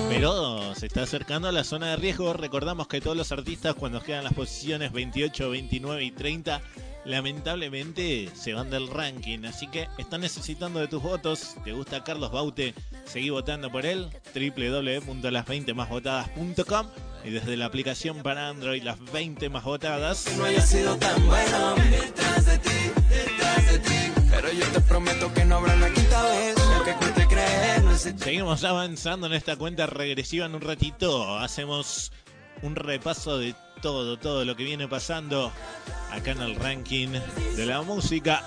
[0.10, 2.34] pero se está acercando a la zona de riesgo.
[2.34, 6.64] Recordamos que todos los artistas cuando quedan las posiciones 28, 29 y 30
[7.06, 11.56] lamentablemente se van del ranking, así que están necesitando de tus votos.
[11.64, 12.76] ¿Te gusta Carlos Baute?
[13.06, 16.88] Seguí votando por él, www.las20másvotadas.com
[17.24, 20.26] y desde la aplicación para Android las 20 más votadas.
[20.38, 22.70] No haya sido tan bueno detrás de ti,
[23.10, 24.12] detrás de ti.
[24.30, 26.56] Pero yo te prometo que no habrá una quinta vez.
[26.84, 26.96] Que
[27.28, 31.38] creer, no Seguimos avanzando en esta cuenta regresiva en un ratito.
[31.38, 32.12] Hacemos
[32.62, 35.52] un repaso de todo, todo lo que viene pasando
[36.10, 37.10] acá en el ranking
[37.58, 38.42] de la música.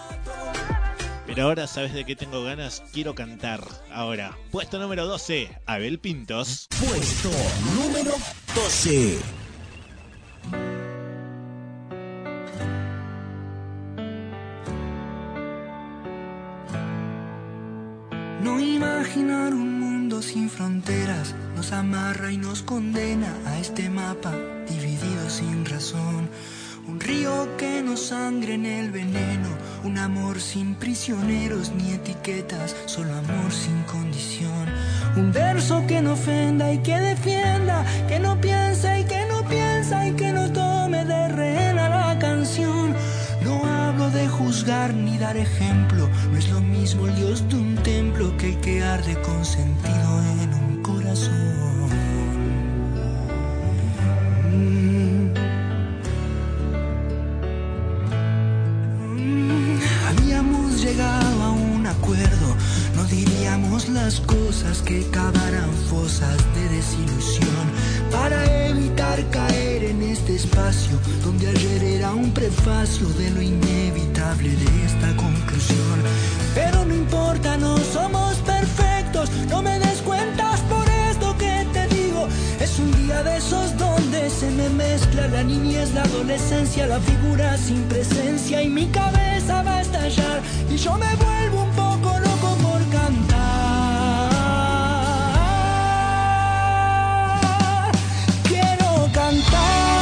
[1.27, 2.83] Pero ahora, ¿sabes de qué tengo ganas?
[2.91, 3.61] Quiero cantar.
[3.93, 6.69] Ahora, puesto número 12, Abel Pintos.
[6.81, 7.31] Puesto
[7.75, 8.13] número
[8.55, 9.19] 12.
[18.43, 19.76] No imaginar un
[20.07, 24.33] mundo sin fronteras nos amarra y nos condena a este mapa
[24.69, 26.31] dividido sin razón.
[26.87, 29.49] Un río que nos sangre en el veneno,
[29.83, 34.67] un amor sin prisioneros ni etiquetas, solo amor sin condición.
[35.17, 40.07] Un verso que no ofenda y que defienda, que no piensa y que no piensa
[40.07, 40.66] y que no tome
[44.57, 48.61] juzgar ni dar ejemplo, no es lo mismo el Dios de un templo que el
[48.61, 51.91] que arde con sentido en un corazón.
[54.51, 55.35] Mm.
[59.15, 59.79] Mm,
[60.09, 62.57] Habíamos llegado a un acuerdo,
[63.09, 67.67] diríamos las cosas que cavaran fosas de desilusión
[68.11, 74.85] para evitar caer en este espacio donde ayer era un prefacio de lo inevitable de
[74.87, 75.97] esta conclusión.
[76.55, 82.27] Pero no importa, no somos perfectos, no me des cuentas por esto que te digo.
[82.61, 87.57] Es un día de esos donde se me mezcla la niñez, la adolescencia, la figura
[87.57, 90.41] sin presencia y mi cabeza va a estallar
[90.71, 91.96] y yo me vuelvo un poco
[99.37, 99.96] cantar,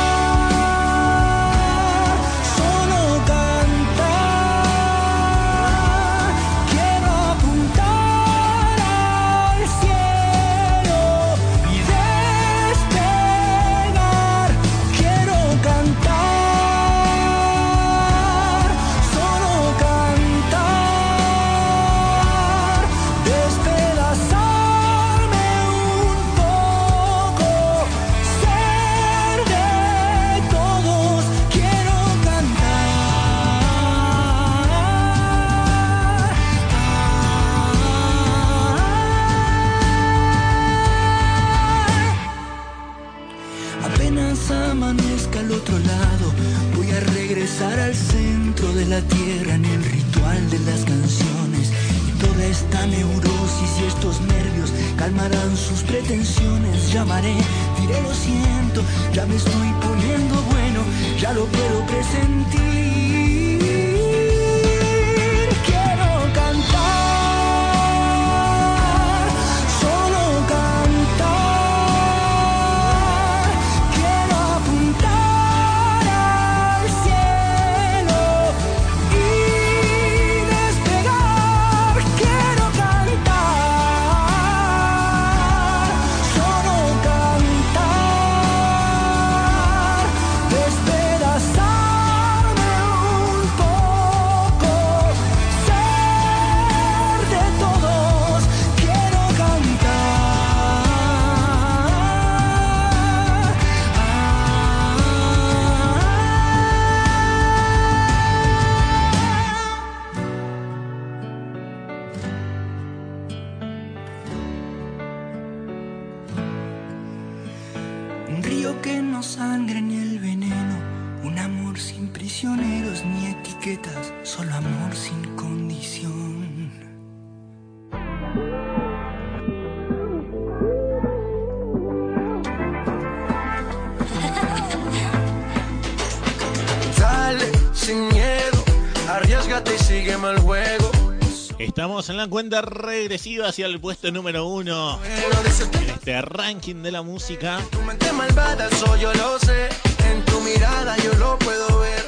[142.05, 147.01] Estamos en la cuenta regresiva hacia el puesto número uno en este ranking de la
[147.01, 147.59] música.
[147.71, 149.71] Tu mente malvada, eso yo lo sé.
[150.11, 152.04] En tu mirada yo lo puedo ver.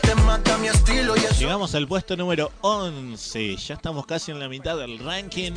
[1.39, 3.57] Llegamos al puesto número 11.
[3.57, 5.53] Ya estamos casi en la mitad del ranking.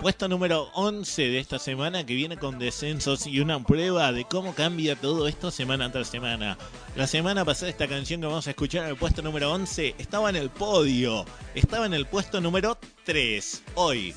[0.00, 4.54] Puesto número 11 de esta semana que viene con descensos y una prueba de cómo
[4.54, 6.56] cambia todo esto semana tras semana.
[6.96, 10.30] La semana pasada esta canción que vamos a escuchar en el puesto número 11 estaba
[10.30, 11.26] en el podio.
[11.54, 13.64] Estaba en el puesto número 3.
[13.74, 14.14] Hoy,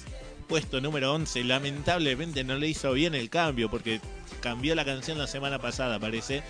[0.47, 1.43] puesto número 11.
[1.43, 3.99] Lamentablemente no le hizo bien el cambio porque
[4.39, 6.41] cambió la canción la semana pasada, parece.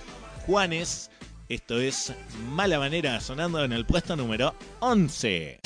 [0.45, 1.09] Juanes,
[1.53, 2.13] esto es
[2.49, 5.59] Mala Manera, sonando en el puesto número 11.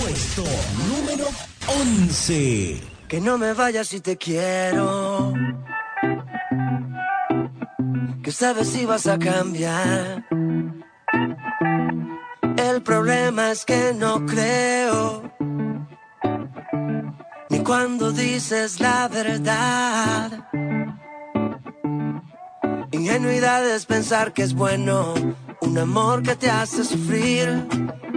[0.00, 0.42] Puesto
[0.88, 1.26] número
[1.68, 2.80] 11.
[3.06, 5.32] Que no me vayas si te quiero.
[8.20, 10.24] Que sabes si vas a cambiar.
[12.56, 15.32] El problema es que no creo.
[17.48, 20.48] Ni cuando dices la verdad.
[22.92, 25.14] Ingenuidad es pensar que es bueno.
[25.60, 27.66] Un amor que te hace sufrir.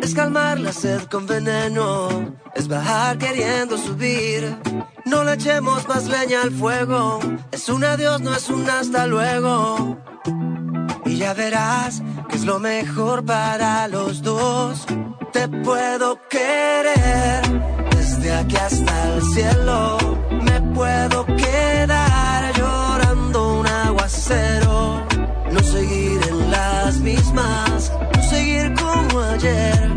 [0.01, 2.35] Es calmar la sed con veneno.
[2.55, 4.57] Es bajar queriendo subir.
[5.05, 7.19] No le echemos más leña al fuego.
[7.51, 9.97] Es un adiós, no es un hasta luego.
[11.05, 14.85] Y ya verás que es lo mejor para los dos.
[15.33, 17.41] Te puedo querer
[17.91, 19.97] desde aquí hasta el cielo.
[20.43, 22.08] Me puedo quedar
[24.09, 25.05] aguacero.
[25.51, 29.89] No seguir en las mismas, no seguir como ayer.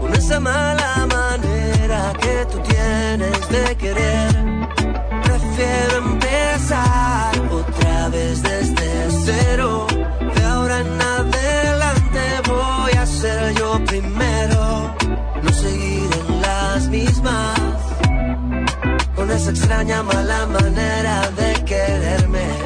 [0.00, 4.30] Con esa mala manera que tú tienes de querer.
[5.22, 9.86] Prefiero empezar otra vez desde cero.
[10.34, 14.94] De ahora en adelante voy a ser yo primero.
[15.42, 17.60] No seguir en las mismas.
[19.14, 22.63] Con esa extraña mala manera de quererme.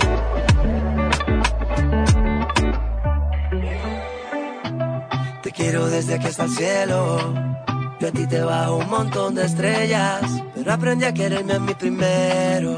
[5.58, 7.34] Quiero desde aquí hasta el cielo.
[7.98, 10.22] Yo a ti te bajo un montón de estrellas.
[10.54, 12.76] Pero aprendí a quererme a mí primero.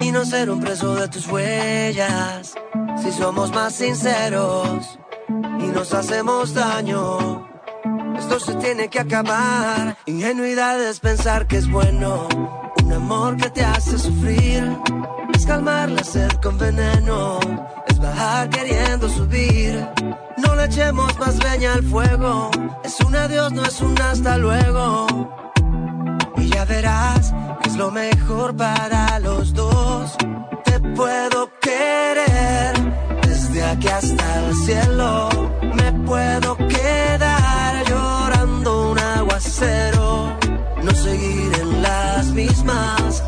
[0.00, 2.54] Y no ser un preso de tus huellas.
[3.02, 7.48] Si somos más sinceros y nos hacemos daño.
[8.18, 9.96] Esto se tiene que acabar.
[10.06, 12.28] Ingenuidad es pensar que es bueno.
[12.82, 14.64] Un amor que te hace sufrir.
[15.42, 16.02] Es calmar la
[16.40, 17.40] con veneno.
[17.88, 19.88] Es bajar queriendo subir.
[20.36, 22.48] No le echemos más leña al fuego.
[22.84, 25.08] Es un adiós, no es un hasta luego.
[26.36, 30.16] Y ya verás que es lo mejor para los dos.
[30.64, 32.74] Te puedo querer
[33.26, 35.28] desde aquí hasta el cielo.
[35.74, 40.38] Me puedo quedar llorando un aguacero.
[40.84, 43.24] No seguir en las mismas,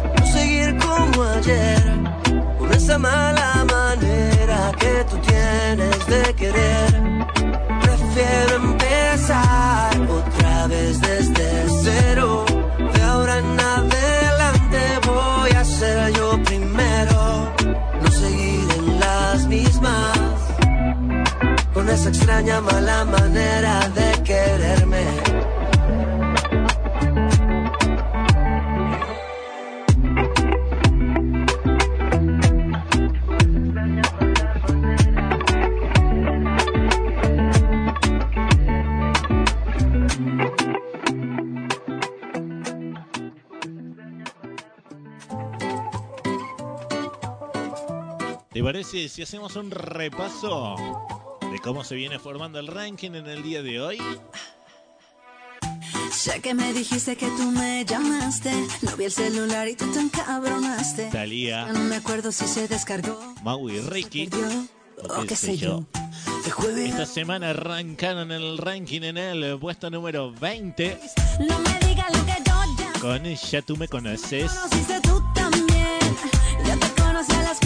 [0.97, 1.83] como ayer.
[2.59, 6.91] Con esa mala manera que tú tienes de querer.
[7.83, 9.91] Prefiero empezar
[10.21, 11.49] otra vez desde
[11.83, 12.45] cero.
[12.95, 17.53] De ahora en adelante voy a ser yo primero.
[18.03, 20.19] No seguir en las mismas.
[21.73, 25.24] Con esa extraña mala manera de quererme.
[48.55, 50.77] ¿Te parece si hacemos un repaso
[51.53, 53.99] de cómo se viene formando el ranking en el día de hoy?
[56.13, 58.53] Sé que me dijiste que tú me llamaste.
[58.83, 61.11] No vi el celular y tú te encabronaste.
[61.11, 64.31] Talía, Ya no me acuerdo si se descargó Mau y Ricky.
[65.09, 65.85] o qué sé yo.
[66.79, 71.01] Esta semana arrancaron el ranking en el puesto número 20
[71.49, 74.53] No me digas lo que yo ya con Ya tú me conoces.
[74.53, 75.99] conociste tú también.
[76.67, 77.59] Yo te conocí a las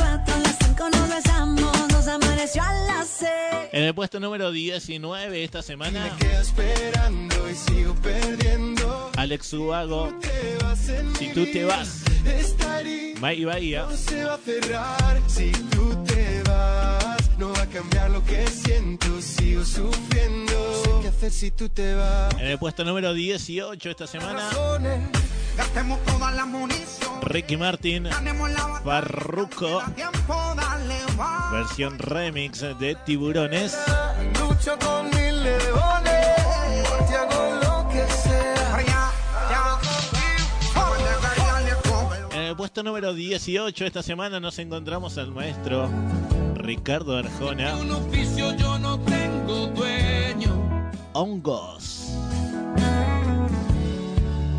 [0.87, 3.69] nos besamos, nos amaneció a las seis.
[3.73, 9.11] En el puesto número 19 esta semana, esperando y sigo perdiendo.
[9.17, 10.13] Alex Ubago,
[11.19, 12.03] Si tú te vas.
[12.25, 16.98] Esta herida May Bahía, no se va a cerrar si tú te vas.
[17.73, 20.53] Cambiar lo que siento, sigo sufriendo.
[20.83, 22.35] Sé qué hacer si tú te vas.
[22.35, 24.51] En el puesto número 18 esta semana,
[25.57, 25.99] Gastemos.
[27.23, 28.09] Ricky Martin,
[28.85, 29.83] Farruko,
[31.53, 33.77] versión remix de Tiburones.
[34.39, 36.37] Lucho con mil leones,
[37.09, 38.55] te hago lo que sea.
[42.33, 45.91] En el puesto número 18 esta semana nos encontramos al maestro
[46.69, 50.53] Ricardo Arjona, Un oficio yo no tengo dueño.
[51.15, 52.13] Hongos.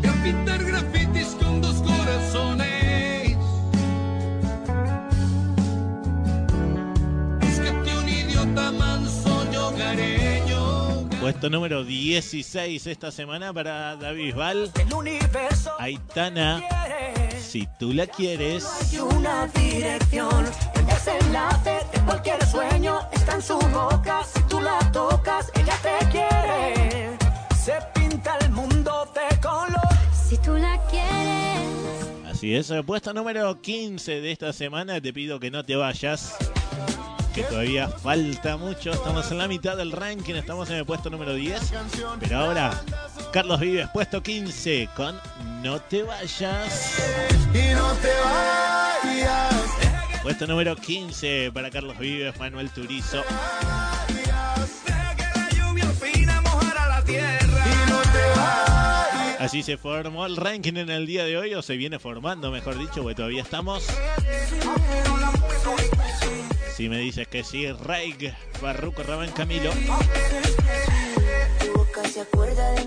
[0.08, 3.36] A pintar grafitis con dos corazones.
[7.40, 9.19] Búscate un idiota manso.
[11.20, 14.34] Puesto número 16 esta semana para David
[14.94, 16.62] universo Aitana,
[17.38, 18.66] si tú la quieres.
[18.90, 20.46] hay una dirección.
[20.74, 24.22] El desenlace de cualquier sueño está en su boca.
[24.24, 27.18] Si tú la tocas, ella te quiere.
[27.54, 29.88] Se pinta el mundo de color.
[30.26, 35.50] Si tú la quieres, Así es, puesto número 15 de esta semana, te pido que
[35.50, 36.34] no te vayas.
[37.34, 41.34] Que todavía falta mucho, estamos en la mitad del ranking, estamos en el puesto número
[41.34, 41.72] 10.
[42.18, 42.82] Pero ahora,
[43.32, 45.20] Carlos Vives, puesto 15 con
[45.62, 46.98] No te vayas.
[47.54, 49.54] Y no te vayas.
[50.22, 53.22] Puesto número 15 para Carlos Vives, Manuel Turizo.
[55.56, 57.39] Lluvia fina mojará la tierra.
[59.40, 62.78] Así se formó el ranking en el día de hoy, o se viene formando, mejor
[62.78, 63.86] dicho, porque todavía estamos.
[66.76, 69.70] Si me dices que sí, Reig, Farruko, Raban Camilo.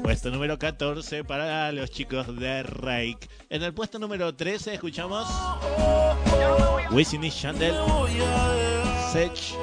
[0.04, 3.28] Puesto número 14 para los chicos de Reik.
[3.50, 5.28] En el puesto número 13 escuchamos
[6.92, 7.76] Wisin y Yandel,
[9.12, 9.56] Sech,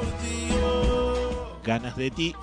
[1.63, 2.35] Ganas de ti.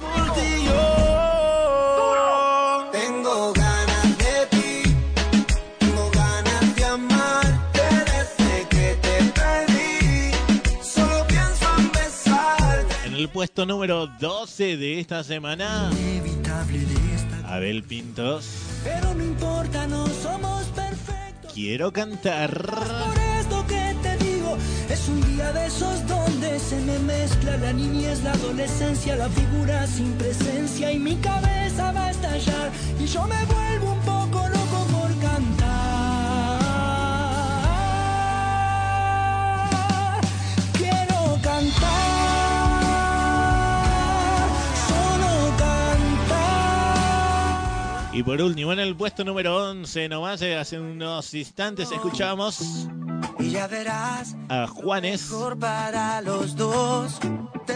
[13.27, 15.89] El puesto número 12 de esta semana,
[17.45, 18.45] Abel Pintos,
[18.83, 21.51] Pero no importa, no somos perfectos.
[21.53, 22.51] quiero cantar.
[22.61, 24.57] Por esto que te digo,
[24.89, 29.85] es un día de esos donde se me mezcla la niñez, la adolescencia, la figura
[29.87, 34.87] sin presencia y mi cabeza va a estallar y yo me vuelvo un poco loco
[34.91, 35.67] por cantar.
[40.73, 42.26] Quiero cantar,
[48.17, 52.87] Y por último, en el puesto número 11, nomás eh, hace unos instantes escuchamos
[53.37, 57.19] Y ya verás, a Juanes, mejor para los dos.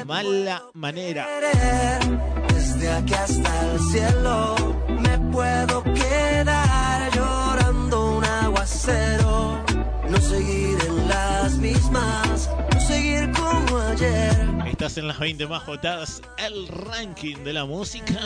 [0.03, 1.27] Mala Manera.
[1.27, 4.55] querer desde aquí hasta el cielo.
[4.87, 9.63] Me puedo quedar llorando un aguacero.
[10.09, 14.60] No seguir en las mismas, no seguir como ayer.
[14.81, 18.19] Estás en las 20 más votadas, el ranking de la música.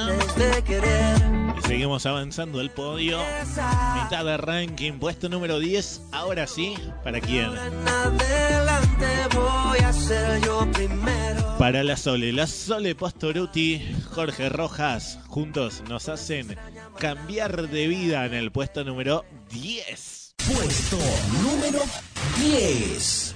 [1.58, 3.20] Y seguimos avanzando el podio.
[4.02, 6.04] Mitad de ranking, puesto número 10.
[6.14, 7.52] Ahora sí, ¿para quién?
[11.60, 16.56] Para la Sole, la Sole Postoruti, Jorge Rojas, juntos nos hacen
[16.98, 20.36] cambiar de vida en el puesto número 10.
[20.38, 20.98] Puesto
[21.44, 21.82] número
[22.40, 23.36] 10.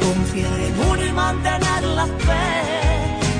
[0.00, 2.64] Confiar en uno y mantener la fe.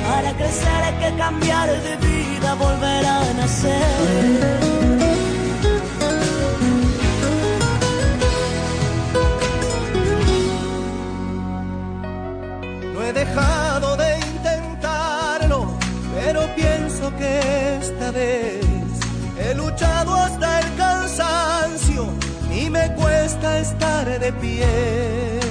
[0.07, 4.85] Para crecer hay que cambiar de vida, volver a nacer.
[12.93, 15.67] No he dejado de intentarlo,
[16.15, 18.65] pero pienso que esta vez
[19.39, 22.07] he luchado hasta el cansancio
[22.53, 25.44] y me cuesta estar de pie.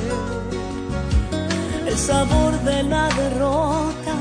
[1.93, 4.15] El sabor de la derrota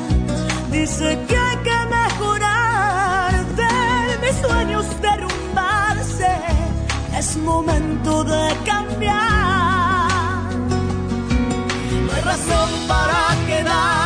[0.70, 3.46] dice que hay que mejorar.
[3.56, 6.36] Ver mis sueños derrumbarse,
[7.16, 10.52] es momento de cambiar.
[12.04, 14.01] No hay razón para quedarse,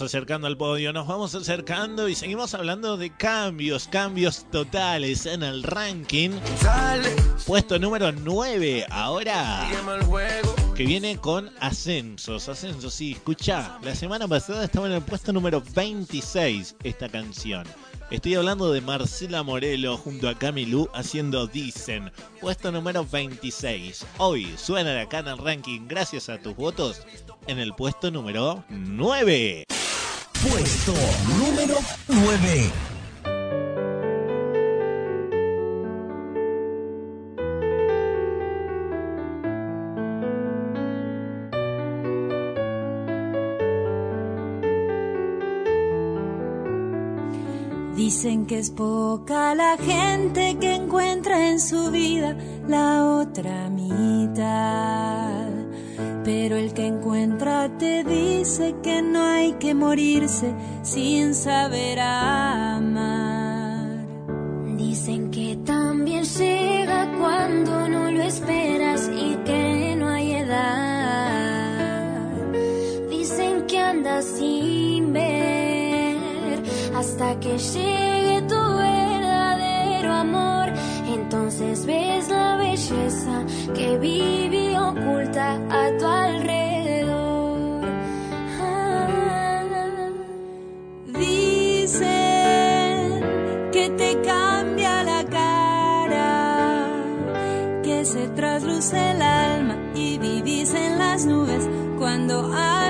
[0.00, 5.62] acercando al podio, nos vamos acercando y seguimos hablando de cambios, cambios totales en el
[5.62, 6.30] ranking.
[7.46, 9.68] Puesto número 9 ahora.
[10.74, 15.62] Que viene con ascensos, ascensos, sí, escucha, la semana pasada estaba en el puesto número
[15.74, 17.64] 26 esta canción.
[18.12, 24.04] Estoy hablando de Marcela Morelo junto a Camilú haciendo Dicen, puesto número 26.
[24.18, 27.06] Hoy suena acá en el ranking gracias a tus votos
[27.46, 29.64] en el puesto número 9.
[30.46, 30.92] Puesto
[31.38, 31.78] número
[32.08, 32.70] 9.
[48.04, 55.46] Dicen que es poca la gente que encuentra en su vida la otra mitad.
[56.24, 60.52] Pero el que encuentra te dice que no hay que morirse
[60.82, 64.04] sin saber amar.
[64.76, 71.70] Dicen que también llega cuando no lo esperas y que no hay edad.
[73.08, 74.91] Dicen que sin ver
[77.22, 80.72] hasta que llegue tu verdadero amor.
[81.06, 83.44] Entonces ves la belleza
[83.74, 87.84] que vive oculta a tu alrededor.
[88.60, 89.08] Ah.
[93.72, 96.86] Que te cambia la cara,
[97.82, 101.68] que se trasluce el alma y vivís en las nubes
[101.98, 102.81] cuando alguien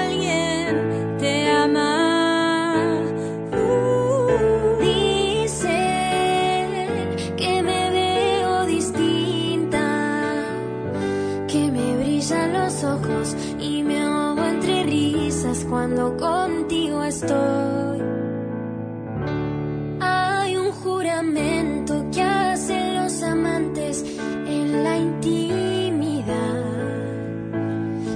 [20.00, 24.04] Hay un juramento que hacen los amantes
[24.46, 26.64] en la intimidad.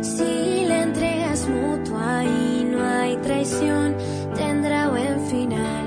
[0.02, 3.94] Si la entrega es mutua y no hay traición,
[4.34, 5.86] tendrá buen final.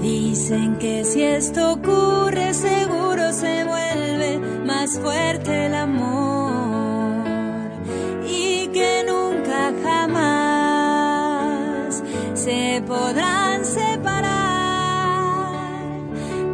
[0.00, 6.21] Dicen que si esto ocurre seguro se vuelve más fuerte el amor
[12.92, 14.32] podrán separar.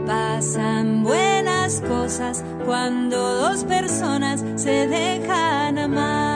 [0.06, 6.27] Pasan buenas cosas cuando dos personas se dejan amar.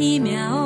[0.00, 0.59] Distinta, que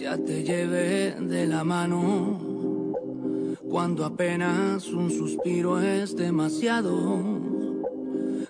[0.00, 2.40] ya te lleve de la mano.
[3.68, 7.22] Cuando apenas un suspiro es demasiado.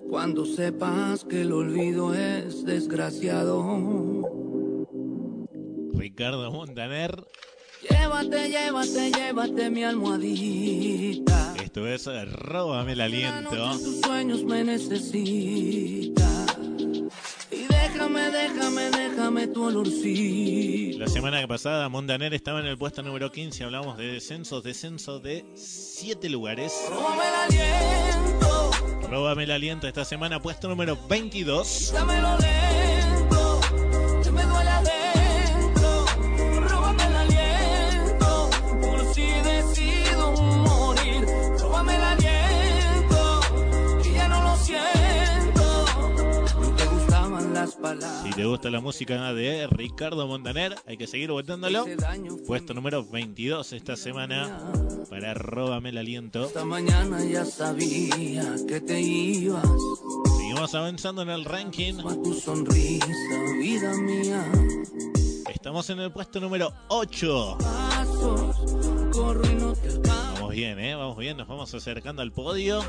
[0.09, 4.23] Cuando sepas que el olvido es desgraciado.
[5.93, 7.25] Ricardo Montaner.
[7.89, 11.55] Llévate, llévate, llévate mi almohadita.
[11.63, 13.73] Esto es Róbame el aliento.
[13.73, 16.20] Tus sueños me necesitan.
[18.21, 20.99] Déjame, déjame, déjame tu olorcito.
[20.99, 23.65] La semana pasada Montaner estaba en el puesto número 15.
[23.65, 26.73] Hablamos de descensos, descenso de 7 lugares.
[26.91, 28.71] Róbame el aliento.
[29.09, 31.93] Róbame el aliento esta semana, puesto número 22.
[31.95, 32.70] Dámelo lento.
[48.23, 51.87] Si te gusta la música de Ricardo Montaner, hay que seguir votándolo.
[52.47, 54.73] Puesto número 22 esta semana
[55.09, 56.45] para Róbame el aliento.
[56.45, 59.67] Esta mañana ya sabía que te ibas.
[60.37, 61.95] Seguimos avanzando en el ranking.
[62.23, 63.07] Tu sonrisa,
[63.61, 64.45] vida mía.
[65.53, 67.59] Estamos en el puesto número 8.
[67.59, 68.57] Pasos,
[69.13, 70.30] corro y no te.
[70.51, 70.97] Vamos bien, ¿eh?
[70.97, 72.83] Vamos bien, nos vamos acercando al podio.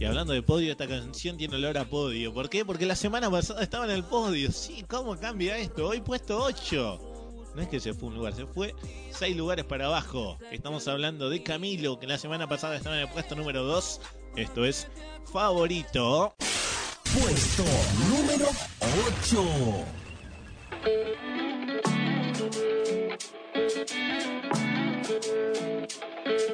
[0.00, 2.32] Y hablando de podio, esta canción tiene olor a podio.
[2.32, 2.64] ¿Por qué?
[2.64, 4.50] Porque la semana pasada estaba en el podio.
[4.50, 5.86] Sí, ¿cómo cambia esto?
[5.86, 7.52] Hoy puesto 8.
[7.54, 8.74] No es que se fue un lugar, se fue
[9.10, 10.38] 6 lugares para abajo.
[10.50, 14.00] Estamos hablando de Camilo, que la semana pasada estaba en el puesto número 2.
[14.36, 14.88] Esto es
[15.30, 16.34] favorito.
[17.12, 17.64] Puesto
[18.08, 18.48] número
[19.20, 20.04] 8.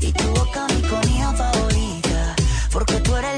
[0.00, 2.36] y tu boca mi comida favorita.
[2.72, 3.37] Porque tú eres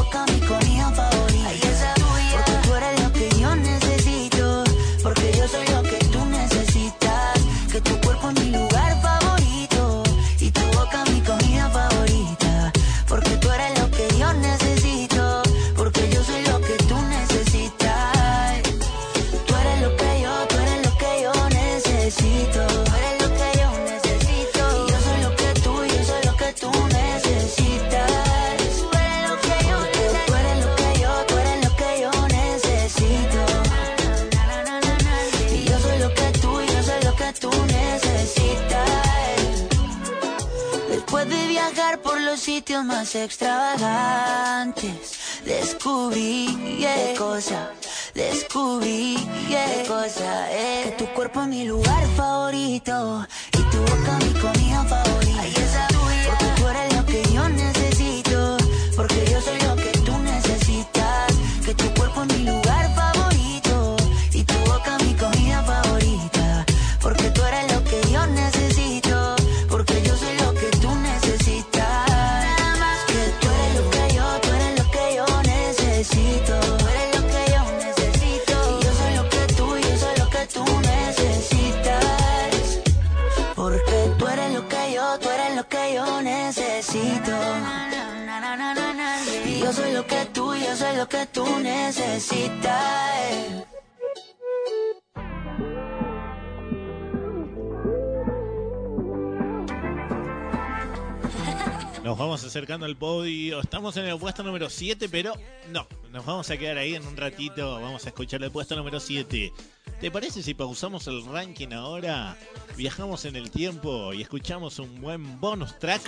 [104.71, 105.33] 7, pero
[105.69, 105.87] no.
[106.11, 107.79] Nos vamos a quedar ahí en un ratito.
[107.79, 109.53] Vamos a escuchar el puesto número 7.
[109.99, 112.35] ¿Te parece si pausamos el ranking ahora?
[112.75, 116.01] Viajamos en el tiempo y escuchamos un buen bonus track.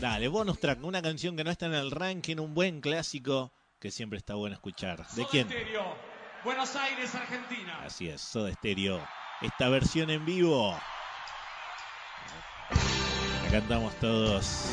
[0.00, 0.82] Dale, bonus track.
[0.82, 4.54] Una canción que no está en el ranking, un buen clásico que siempre está bueno
[4.54, 5.06] escuchar.
[5.10, 5.48] ¿De quién?
[6.44, 7.82] Buenos Aires, Argentina.
[7.84, 9.00] Así es, Soda Stereo.
[9.42, 10.76] Esta versión en vivo.
[13.44, 14.72] La cantamos todos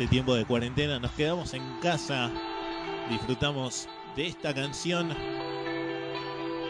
[0.00, 0.98] este tiempo de cuarentena.
[0.98, 2.30] Nos quedamos en casa.
[3.10, 3.86] Disfrutamos
[4.16, 5.14] de esta canción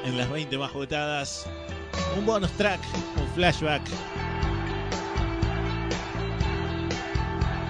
[0.04, 1.48] en las 20 más votadas.
[2.18, 2.80] Un bonus track,
[3.16, 3.82] un flashback.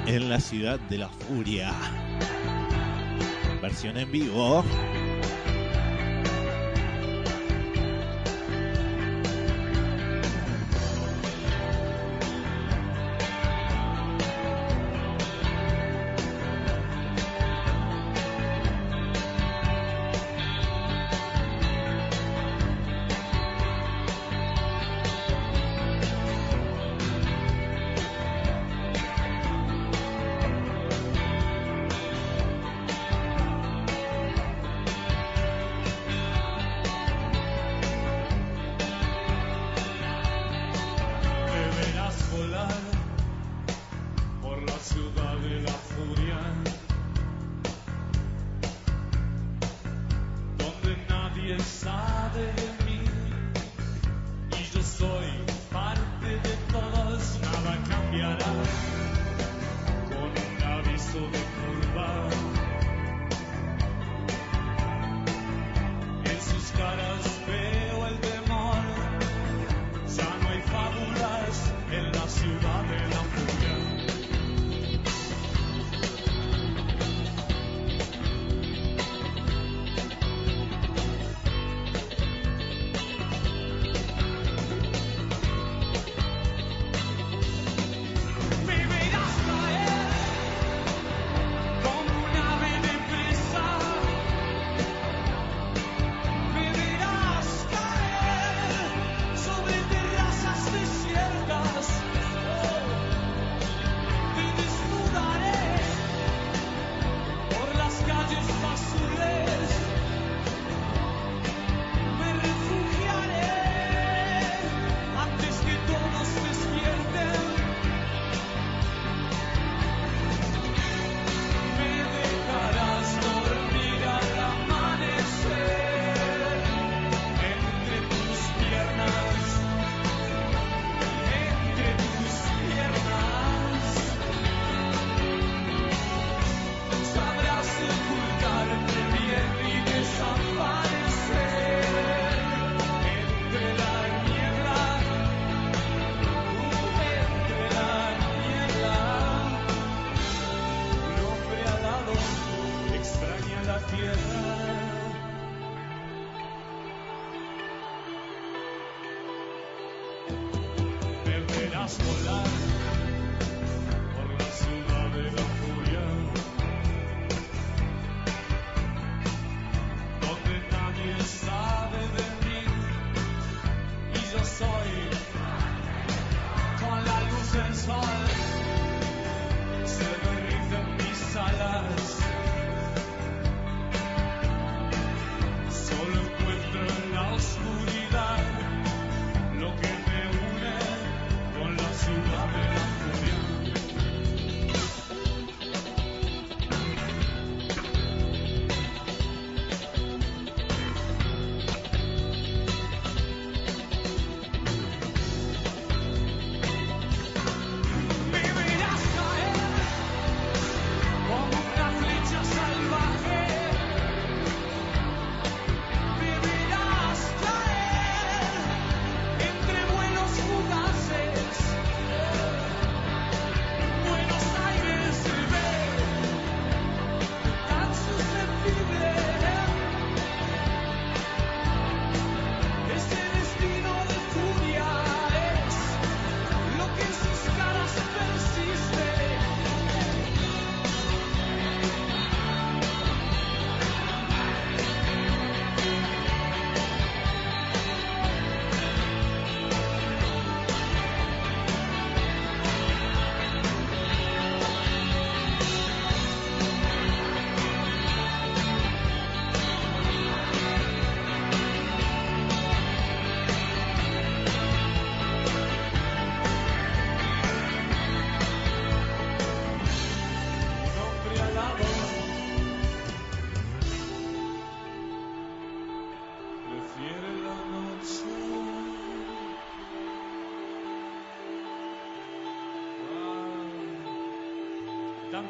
[0.06, 1.74] En la ciudad de la furia.
[3.60, 4.64] Versión en vivo.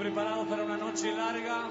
[0.00, 1.69] Preparados para una noche larga?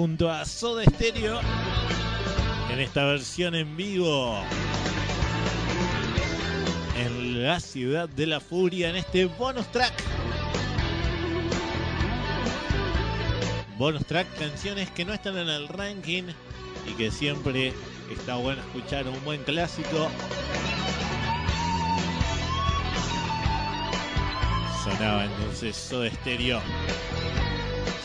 [0.00, 1.38] Junto a Soda Stereo
[2.72, 4.42] en esta versión en vivo
[6.96, 9.92] en la ciudad de la furia en este bonus track.
[13.76, 16.24] Bonus track, canciones que no están en el ranking
[16.88, 17.74] y que siempre
[18.10, 20.08] está bueno escuchar un buen clásico.
[24.82, 26.62] Sonaba entonces Soda Stereo.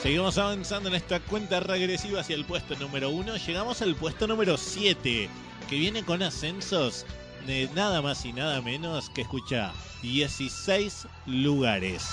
[0.06, 3.38] Seguimos avanzando en esta cuenta regresiva hacia el puesto número uno.
[3.38, 5.28] Llegamos al puesto número 7,
[5.68, 7.08] que viene con ascensos
[7.48, 9.74] de nada más y nada menos que escucha
[10.04, 12.08] 16 lugares.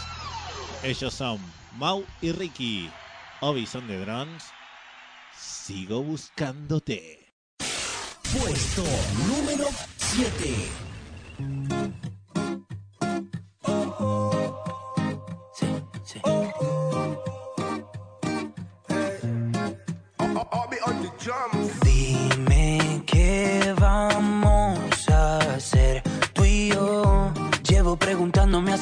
[0.83, 1.39] Ellos son
[1.77, 2.91] Mau y Ricky.
[3.43, 4.45] Obi son de Drums.
[5.39, 7.35] Sigo buscándote.
[8.33, 8.85] Puesto
[9.29, 9.67] número
[9.99, 11.72] 7.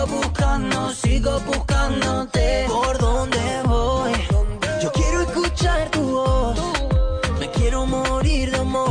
[0.00, 2.64] Sigo buscando, sigo buscándote.
[2.68, 4.12] ¿Por dónde voy?
[4.82, 6.58] Yo quiero escuchar tu voz.
[7.38, 8.88] Me quiero morir de amor.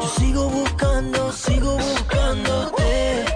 [0.00, 3.26] Yo sigo buscando, sigo buscándote.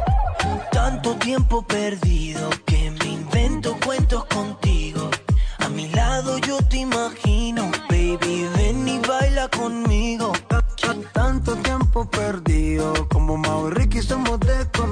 [0.73, 5.11] Tanto tiempo perdido que me invento cuentos contigo.
[5.59, 10.33] A mi lado yo te imagino, baby, ven y baila conmigo.
[11.13, 14.41] Tanto tiempo perdido, como Mau y somos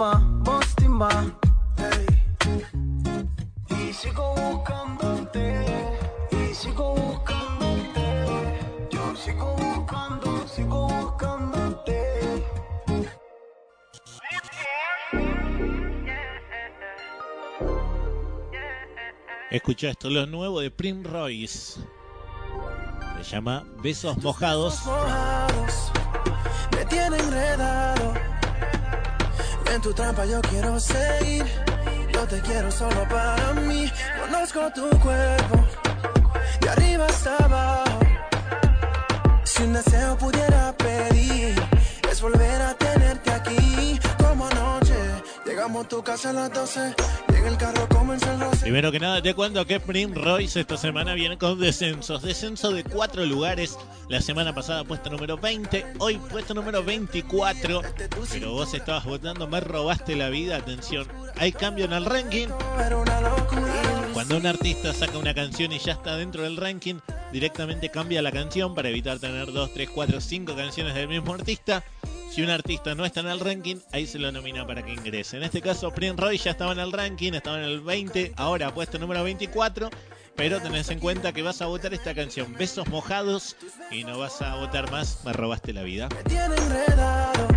[0.00, 1.10] Mostima, Mostima.
[1.76, 2.06] Ey.
[3.68, 5.66] Y sigo buscándote,
[6.30, 8.58] y sigo buscándote.
[8.90, 12.46] Yo sigo buscando, sigo buscándote.
[19.50, 21.78] Escucha esto, lo nuevo de Prim Royce.
[23.18, 24.80] Se llama Besos Mojados.
[24.86, 25.92] mojados
[26.74, 28.29] me tiene enredado.
[29.72, 31.44] En tu trampa yo quiero seguir.
[32.12, 33.90] Yo te quiero solo para mí.
[34.20, 35.56] Conozco tu cuerpo
[36.60, 38.00] de arriba hasta abajo.
[39.44, 41.54] Si un deseo pudiera pedir,
[42.10, 42.74] es volver a
[45.60, 46.94] llegamos a tu casa a las 12
[47.28, 48.62] y en el carro comenzó el roce.
[48.62, 52.22] Primero que nada, te cuento que Prim Royce esta semana viene con descensos.
[52.22, 53.76] Descenso de cuatro lugares.
[54.08, 57.82] La semana pasada puesto número 20, hoy puesto número 24.
[58.32, 60.56] Pero vos estabas votando, me robaste la vida.
[60.56, 61.06] Atención,
[61.36, 62.48] hay cambio en el ranking.
[64.14, 66.94] Cuando un artista saca una canción y ya está dentro del ranking,
[67.32, 71.84] directamente cambia la canción para evitar tener 2, 3, 4, 5 canciones del mismo artista.
[72.30, 75.36] Si un artista no está en el ranking, ahí se lo nomina para que ingrese.
[75.36, 78.72] En este caso, Prince Roy ya estaba en el ranking, estaba en el 20, ahora
[78.72, 79.90] puesto número 24.
[80.36, 83.56] Pero tenés en cuenta que vas a votar esta canción, Besos Mojados,
[83.90, 86.08] y no vas a votar más, me robaste la vida.
[86.08, 87.48] Me tiene enredado.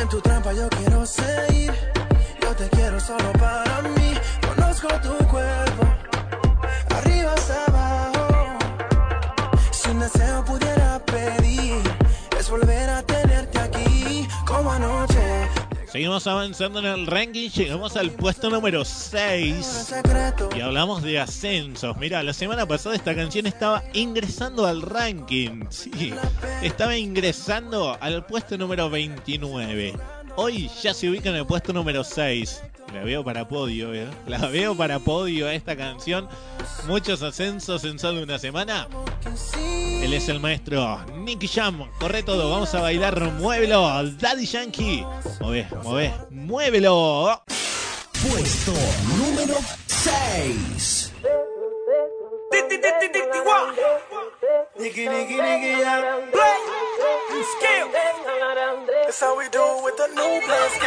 [0.00, 1.72] En tu trampa yo quiero seguir.
[2.40, 4.14] Yo te quiero solo para mí.
[4.54, 5.94] Conozco tu cuerpo.
[6.88, 8.58] Arriba hasta abajo.
[9.72, 11.82] Si un deseo pudiera pedir,
[12.50, 14.26] es volver a tenerte aquí.
[14.46, 15.18] Como anoche.
[15.86, 20.48] Seguimos avanzando en el ranking, llegamos al puesto número 6 Secreto.
[20.56, 21.96] y hablamos de ascensos.
[21.96, 25.64] Mira, la semana pasada esta canción estaba ingresando al ranking.
[25.68, 26.14] Sí,
[26.62, 29.94] estaba ingresando al puesto número 29.
[30.36, 32.62] Hoy ya se ubica en el puesto número 6.
[32.94, 34.06] La veo para podio, ¿eh?
[34.26, 36.28] La veo para podio a esta canción.
[36.86, 38.86] Muchos ascensos en solo una semana.
[40.10, 41.88] Él es el maestro Nicky Jam.
[42.00, 43.20] Corre todo, vamos a bailar.
[43.34, 45.06] Muévelo, Daddy Yankee.
[45.40, 47.40] Mueve, mueve, muévelo.
[48.20, 48.72] Puesto
[49.16, 49.54] número
[49.86, 51.12] 6.
[54.80, 55.74] Nicky, Nicky, Nicky.
[57.44, 57.86] Skill.
[59.04, 60.80] That's how we do it with the new blast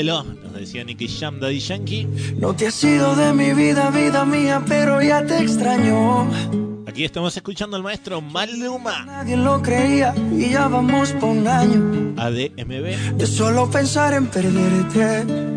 [0.00, 2.08] Muévelo, nos decía Nicky Jam Daddy Yankee.
[2.38, 6.26] No te has ido de mi vida, vida mía, pero ya te extraño.
[6.86, 9.04] Aquí estamos escuchando al maestro Maluma.
[9.04, 12.14] Nadie lo creía y ya vamos por un año.
[12.16, 13.18] ADMB.
[13.18, 15.49] De solo pensar en perderte.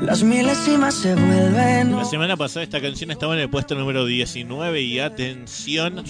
[0.00, 1.96] Las milésimas se vuelven.
[1.96, 6.02] La semana pasada esta canción estaba en el puesto número 19 y atención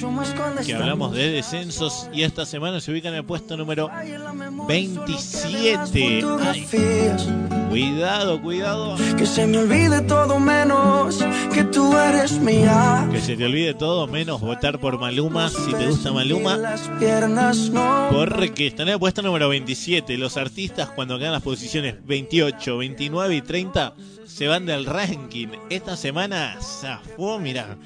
[0.64, 3.90] que hablamos de descensos y esta semana se ubica en el puesto número
[4.68, 6.24] 27.
[6.40, 6.66] Ay,
[7.72, 8.96] cuidado, cuidado.
[9.16, 11.24] Que se me olvide todo menos
[11.54, 13.08] que tú eres mía.
[13.10, 16.58] Que se te olvide todo menos votar por Maluma si te gusta Maluma.
[18.10, 20.18] Porque está en el puesto número 27.
[20.18, 23.94] Los artistas cuando quedan las posiciones 28, 29 y 30
[24.26, 25.48] se van del ranking.
[25.70, 27.78] Esta semana zafó, mira.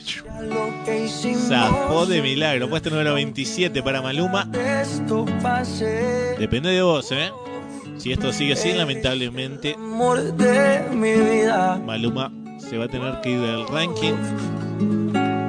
[1.48, 2.68] Zafó de milagro.
[2.68, 4.48] Puesto número 27 para Maluma.
[6.38, 7.30] Depende de vos, ¿eh?
[7.98, 9.76] Si esto sigue así, lamentablemente.
[11.84, 14.14] Maluma se va a tener que ir del ranking.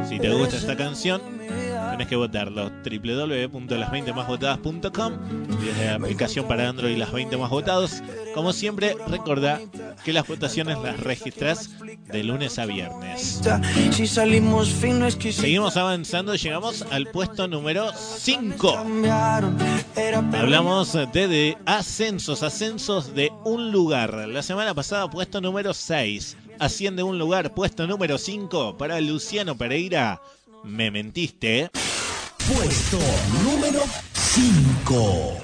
[0.07, 1.21] Si te gusta esta canción,
[1.97, 2.69] tenés que votarlo.
[2.69, 5.13] www.las20másvotadas.com
[5.59, 8.03] Desde la aplicación para Android Las 20 Más Votados.
[8.35, 9.59] Como siempre, recordá
[10.05, 13.41] que las votaciones las registras de lunes a viernes.
[15.31, 18.73] Seguimos avanzando, llegamos al puesto número 5.
[18.75, 19.57] cambiaron.
[19.95, 24.13] Era Hablamos de, de ascensos, ascensos de un lugar.
[24.27, 26.37] La semana pasada, puesto número 6.
[26.59, 30.21] Asciende un lugar, puesto número 5 para Luciano Pereira.
[30.63, 31.59] Me mentiste.
[31.61, 31.69] ¿eh?
[32.53, 32.99] Puesto
[33.43, 33.81] número
[34.13, 35.37] 5.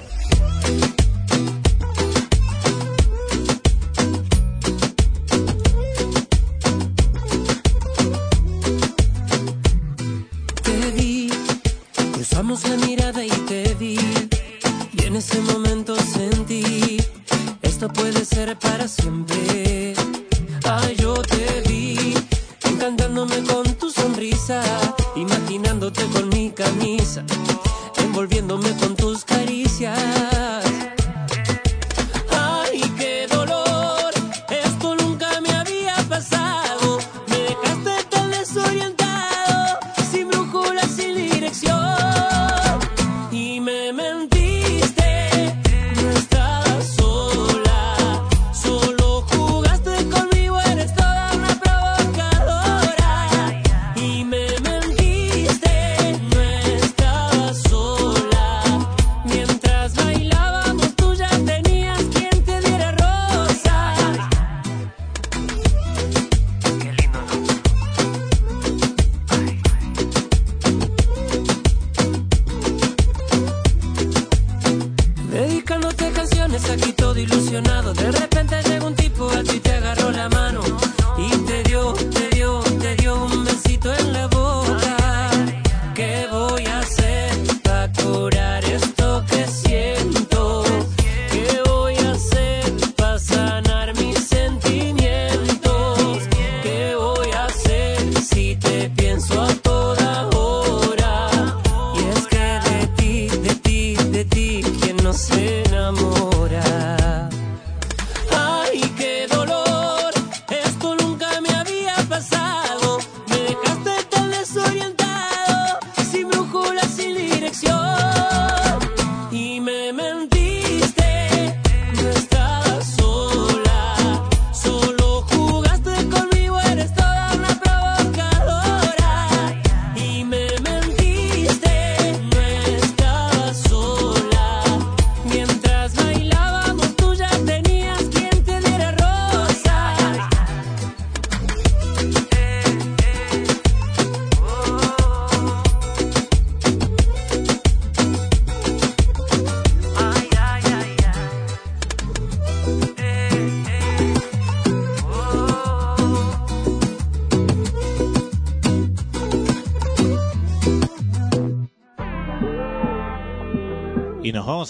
[10.62, 11.30] Te vi,
[12.12, 13.98] cruzamos la mirada y te vi.
[14.92, 16.98] Y en ese momento sentí,
[17.62, 19.94] esto puede ser para siempre.
[20.64, 22.14] Ay, yo te vi,
[22.64, 24.62] encantándome con tu sonrisa,
[25.24, 27.24] imaginándote con mi camisa,
[27.96, 28.93] envolviéndome con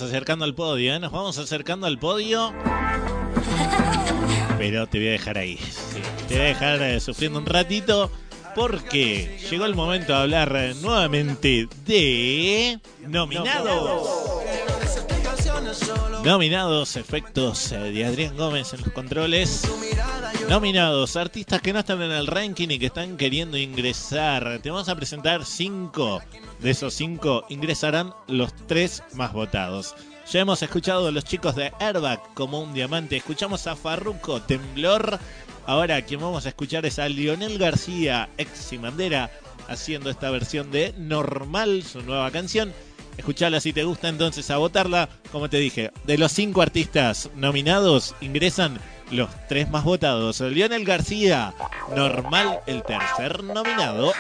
[0.01, 0.99] acercando al podio, ¿eh?
[0.99, 2.53] Nos vamos acercando al podio.
[4.59, 5.59] Pero te voy a dejar ahí.
[6.29, 8.11] Te voy a dejar eh, sufriendo un ratito.
[8.55, 14.09] Porque llegó el momento de hablar eh, nuevamente de nominados.
[16.25, 19.63] Nominados, efectos de Adrián Gómez en los controles.
[20.49, 24.61] Nominados, artistas que no están en el ranking y que están queriendo ingresar.
[24.63, 26.21] Te vamos a presentar cinco.
[26.61, 29.95] De esos cinco ingresarán los tres más votados.
[30.31, 33.17] Ya hemos escuchado a los chicos de Airbag como un diamante.
[33.17, 35.19] Escuchamos a Farruko, Temblor.
[35.67, 39.31] Ahora quien vamos a escuchar es a Lionel García, ex Simandera,
[39.67, 42.73] haciendo esta versión de Normal, su nueva canción.
[43.17, 45.09] Escuchala si te gusta entonces a votarla.
[45.33, 48.79] Como te dije, de los cinco artistas nominados ingresan
[49.11, 50.41] los tres más votados.
[50.41, 51.55] Lionel García,
[51.95, 54.13] Normal, el tercer nominado.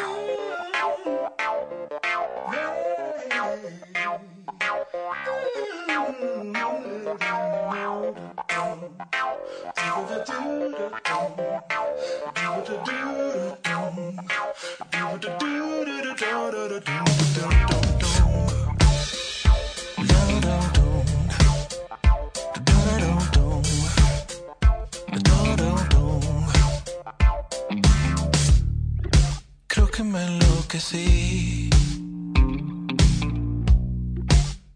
[29.96, 31.70] Que me enloquecí.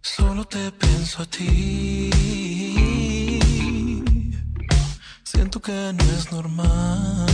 [0.01, 2.11] Solo te pienso a ti.
[5.25, 7.27] Siento que no es normal.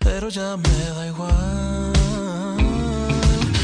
[0.00, 1.92] Pero ya me da igual.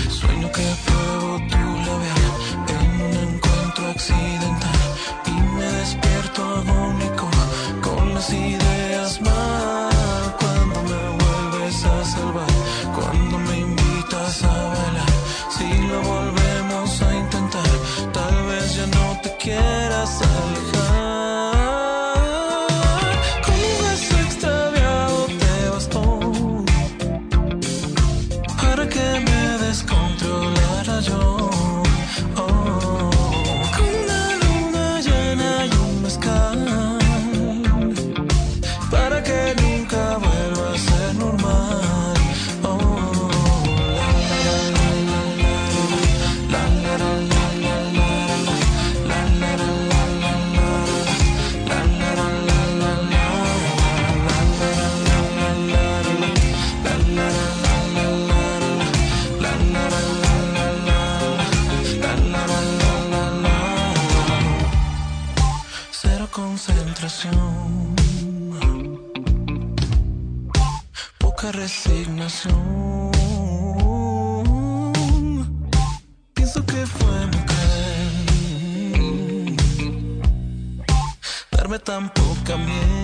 [0.08, 2.32] Sueño que pruebo tu labial
[2.76, 4.88] en un encuentro accidental.
[5.26, 7.28] Y me despierto agónico
[7.82, 9.93] con las ideas mal.
[71.64, 73.10] Resignación.
[76.34, 79.06] Pienso que fue cruel
[81.50, 83.03] darme tan poca miel.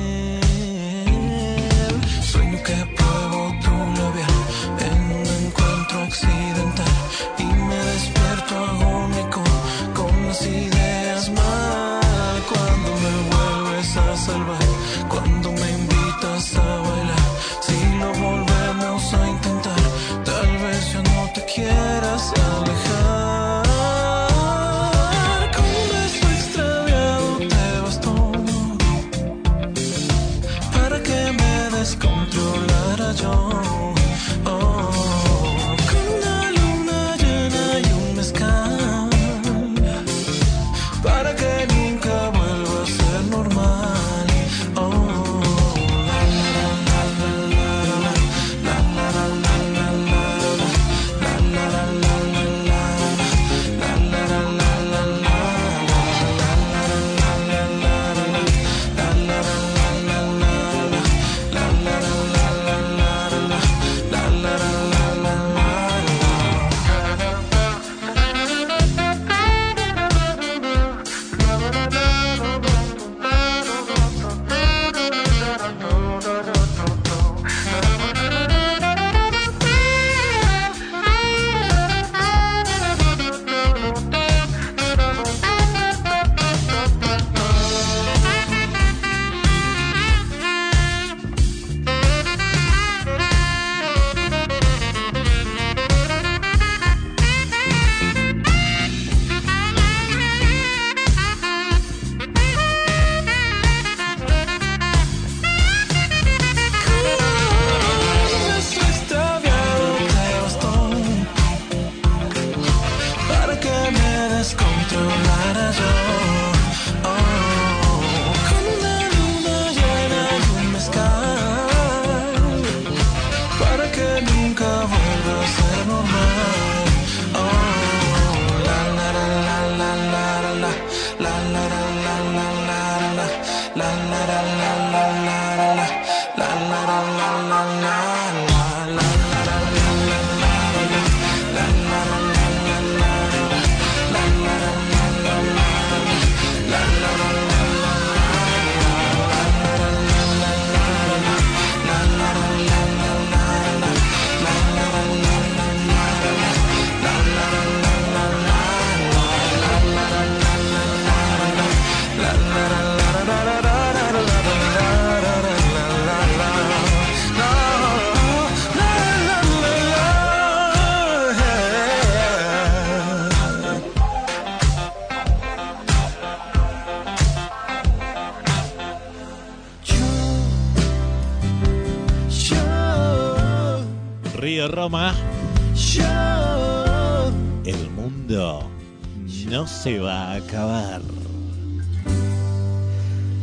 [190.45, 191.01] Acabar.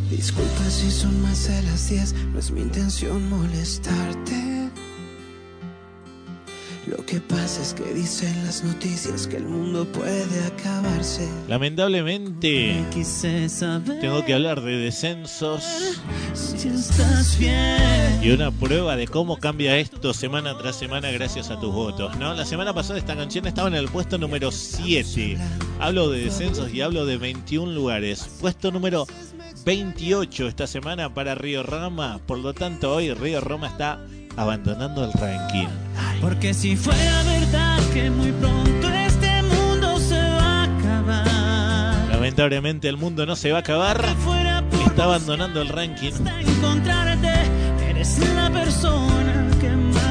[0.10, 4.58] Disculpa si son más de las 10, no es mi intención molestarte.
[6.88, 11.28] Lo que pasa es que dicen las noticias que el mundo puede acabarse.
[11.50, 12.82] Lamentablemente,
[14.00, 15.64] tengo que hablar de descensos
[16.34, 18.22] Si estás bien.
[18.24, 22.34] y una prueba de cómo cambia esto semana tras semana gracias a tus votos, ¿no?
[22.34, 25.38] La semana pasada esta canción estaba en el puesto número 7.
[25.80, 28.38] Hablo de descensos y hablo de 21 lugares.
[28.42, 29.06] Puesto número
[29.64, 32.20] 28 esta semana para Río Roma.
[32.26, 34.00] Por lo tanto, hoy Río Roma está
[34.36, 35.68] abandonando el ranking.
[36.20, 42.10] Porque si fuera verdad que muy pronto este mundo se va a acabar.
[42.10, 44.04] Lamentablemente el mundo no se va a acabar.
[44.86, 46.12] Está abandonando el ranking.
[46.40, 47.34] Encontrarte,
[47.88, 50.07] eres la persona que más he amado.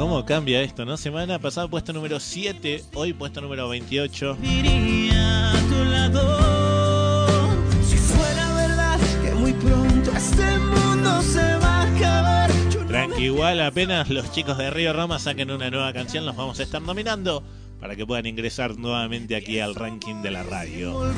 [0.00, 0.96] ¿Cómo cambia esto, no?
[0.96, 4.38] Semana pasada puesto número 7, hoy puesto número 28.
[4.42, 7.50] Iría a tu lado.
[7.86, 12.50] Si fuera verdad que muy pronto este mundo se va a acabar.
[12.88, 16.62] Tranqui, igual apenas los chicos de Río Roma saquen una nueva canción, los vamos a
[16.62, 17.42] estar nominando
[17.78, 21.12] para que puedan ingresar nuevamente aquí al ranking de la radio.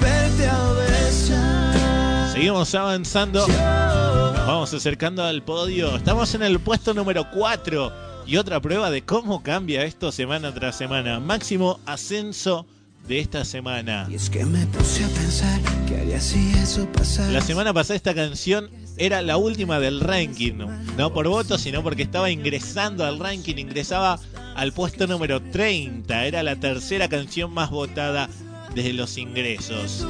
[2.33, 5.95] Seguimos avanzando, nos vamos acercando al podio.
[5.95, 10.77] Estamos en el puesto número 4 y otra prueba de cómo cambia esto semana tras
[10.77, 11.21] semana.
[11.21, 12.67] Máximo ascenso
[13.07, 14.09] de esta semana.
[14.13, 17.33] Es que me puse a pensar que haría si eso pasara.
[17.33, 20.59] La semana pasada esta canción era la última del ranking,
[20.97, 24.19] no por voto, sino porque estaba ingresando al ranking, ingresaba
[24.55, 28.29] al puesto número 30, era la tercera canción más votada
[28.75, 30.07] desde los ingresos.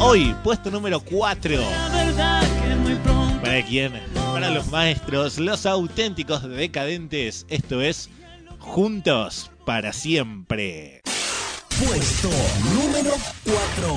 [0.00, 1.58] Hoy, puesto número 4.
[3.42, 3.92] ¿Para quién?
[4.14, 7.46] Para los maestros, los auténticos decadentes.
[7.48, 8.10] Esto es
[8.58, 11.02] Juntos para siempre.
[11.78, 12.28] Puesto
[12.74, 13.12] número
[13.44, 13.96] 4.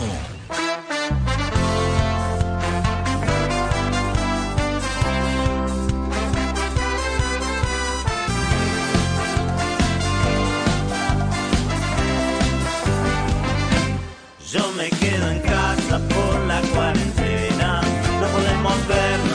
[14.52, 17.82] Yo me quedo en casa por la cuarentena.
[18.20, 19.31] No podemos vernos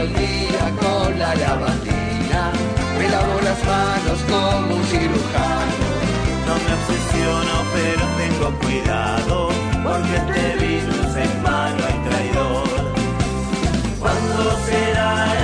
[0.00, 2.52] el día con la lavandina.
[2.98, 5.86] Me lavo las manos como un cirujano.
[6.46, 9.48] No me obsesiono, pero tengo cuidado.
[9.84, 12.68] Porque este virus es malo y traidor.
[14.00, 15.39] ¿Cuándo será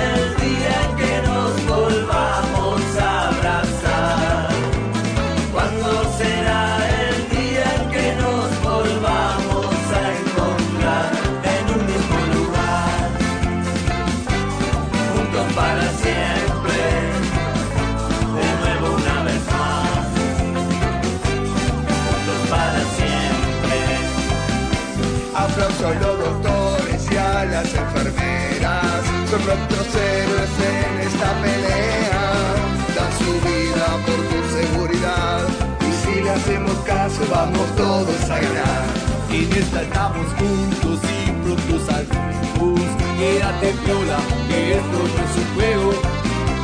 [37.07, 38.83] caso, vamos todos a ganar.
[39.29, 42.81] En esta estamos juntos y pronto saldremos.
[43.17, 45.91] Quédate viola, que esto no es un juego.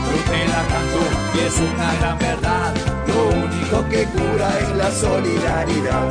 [0.06, 1.02] Yo te la canto
[1.34, 2.74] y es una gran verdad.
[3.07, 6.07] Lo único que cura es la solidaridad.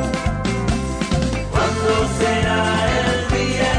[1.51, 2.61] ¿Cuándo será
[2.99, 3.72] el día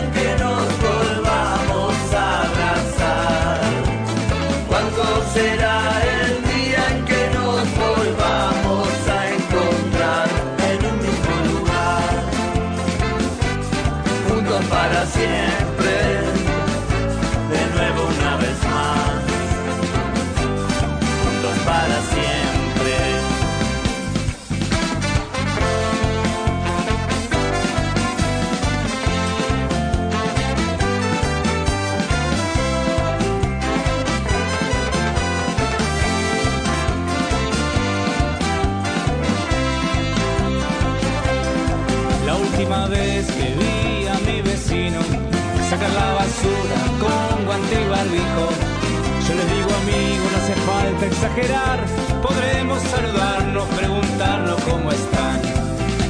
[51.25, 51.81] exagerar,
[52.23, 55.41] podremos saludarnos, preguntarnos cómo están.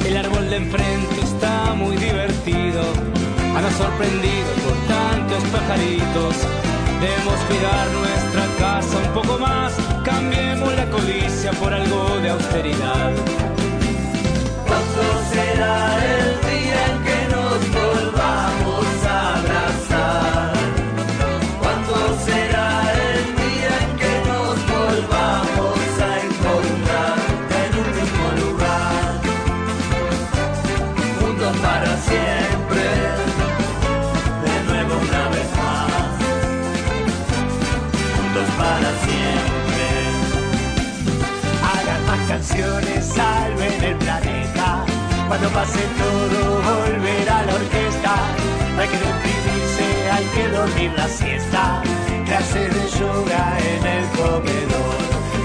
[0.05, 2.81] El árbol de enfrente está muy divertido,
[3.55, 6.35] han sorprendido por tantos pajaritos.
[6.99, 9.73] Debemos cuidar nuestra casa un poco más,
[10.03, 13.11] cambiemos la codicia por algo de austeridad.
[14.67, 17.04] ¿Cuándo será el día
[43.01, 44.85] salven el planeta.
[45.27, 48.15] Cuando pase todo, volverá la orquesta.
[48.75, 51.81] No hay que deprimirse, hay que dormir la siesta.
[52.25, 54.97] Clases de yoga en el comedor.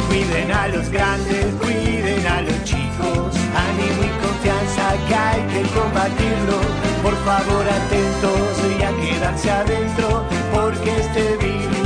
[0.08, 3.36] Cuiden a los grandes, cuiden a los chicos.
[3.66, 6.58] Ánimo y confianza que hay que combatirlo.
[7.02, 11.79] Por favor, atentos y a quedarse adentro, porque este virus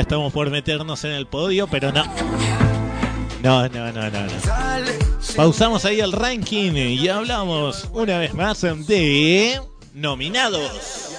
[0.00, 2.04] Estamos por meternos en el podio, pero no.
[3.42, 4.32] No, no, no, no, no.
[5.34, 9.60] Pausamos ahí el ranking y hablamos una vez más de
[9.94, 11.12] nominados.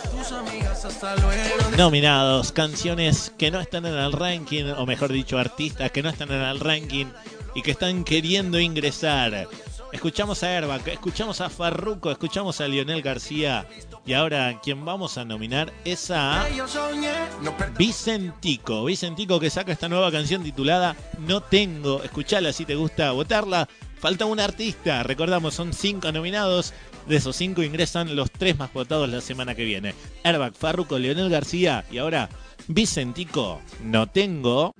[1.75, 6.31] Nominados, canciones que no están en el ranking, o mejor dicho, artistas que no están
[6.31, 7.07] en el ranking
[7.55, 9.47] y que están queriendo ingresar.
[9.91, 13.65] Escuchamos a Herba, escuchamos a Farruko, escuchamos a Lionel García
[14.07, 16.47] y ahora quien vamos a nominar es a
[17.77, 18.85] Vicentico.
[18.85, 22.01] Vicentico que saca esta nueva canción titulada No Tengo.
[22.01, 23.67] Escuchala si te gusta votarla.
[23.99, 25.03] Falta un artista.
[25.03, 26.73] Recordamos, son cinco nominados.
[27.05, 29.93] De esos cinco ingresan los tres más votados la semana que viene.
[30.23, 32.29] Airbag, Farruko, Leonel García y ahora
[32.67, 33.61] Vicentico.
[33.83, 34.73] No tengo.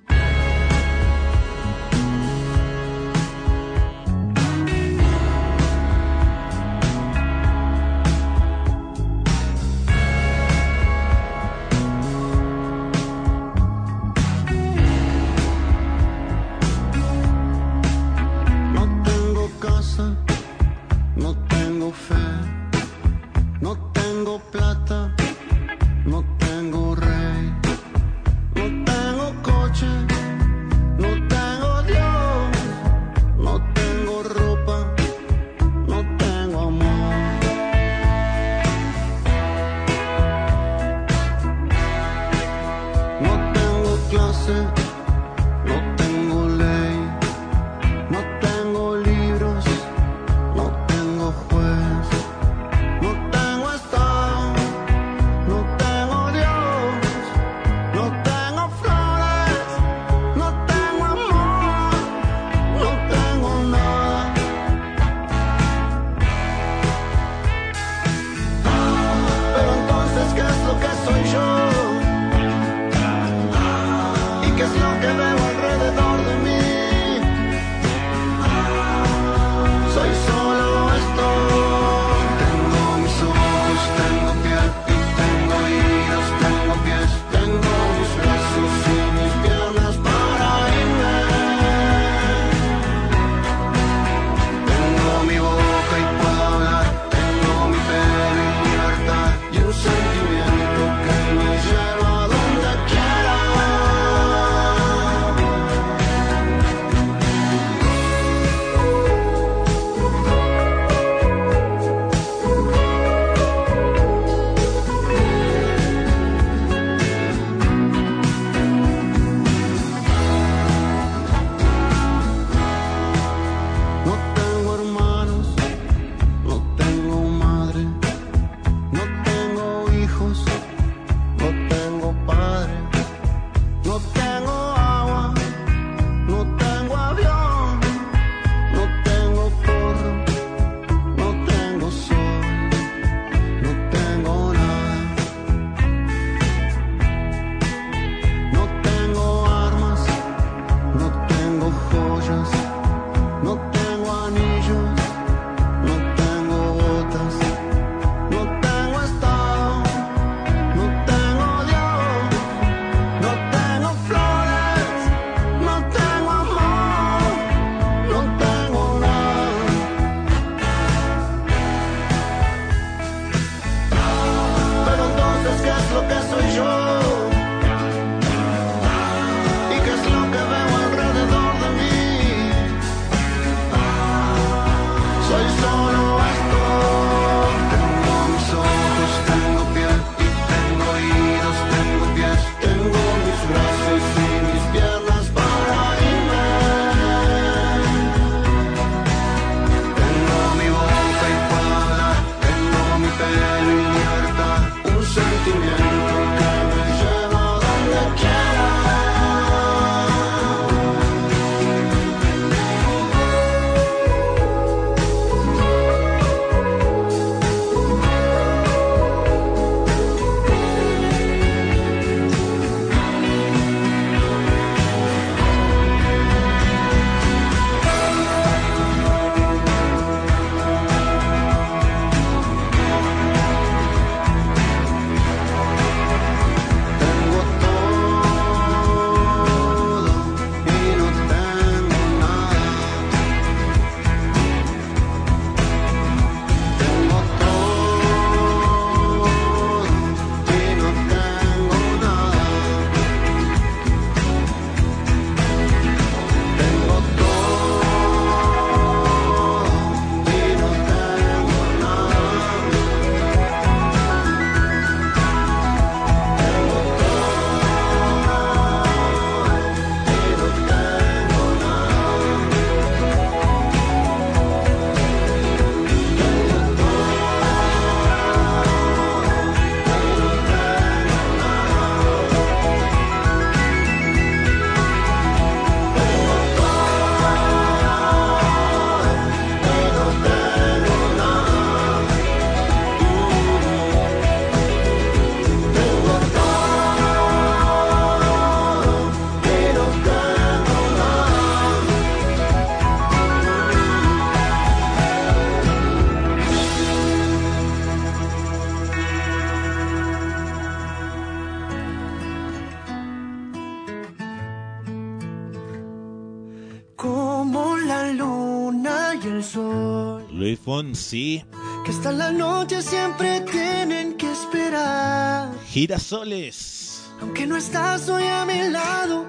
[320.78, 321.42] Fonsi,
[321.84, 325.50] Que hasta la noche siempre tienen que esperar.
[325.66, 327.02] Girasoles.
[327.20, 329.26] Aunque no estás hoy a mi lado,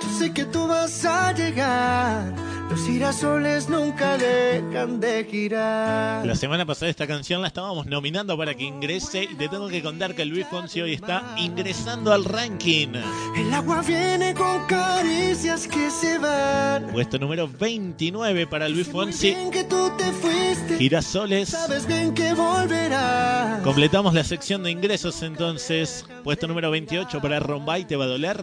[0.00, 2.32] yo sé que tú vas a llegar.
[2.70, 6.24] Los girasoles nunca dejan de girar.
[6.24, 9.82] La semana pasada esta canción la estábamos nominando para que ingrese y te tengo que
[9.82, 12.88] contar que Luis Fonsi hoy está ingresando al ranking.
[13.36, 16.86] El agua viene con caricias que se van.
[16.90, 19.34] Puesto número 29 para Luis Fonsi.
[19.34, 20.33] Bien que tú te fuiste,
[20.78, 21.48] Girasoles.
[21.50, 23.60] sabes bien que volverás.
[23.62, 26.04] Completamos la sección de ingresos entonces.
[26.22, 28.40] Puesto número 28 para Rombay Te va a doler.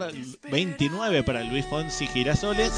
[0.51, 2.71] 29 para Luis Fonsi Girasoles.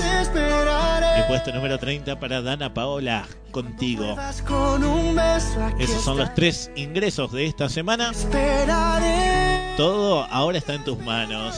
[1.20, 4.16] Y puesto número 30 para Dana Paola Contigo.
[5.80, 8.12] Esos son los tres ingresos de esta semana.
[8.12, 9.76] Esperaré.
[9.78, 11.56] Todo ahora está en tus manos.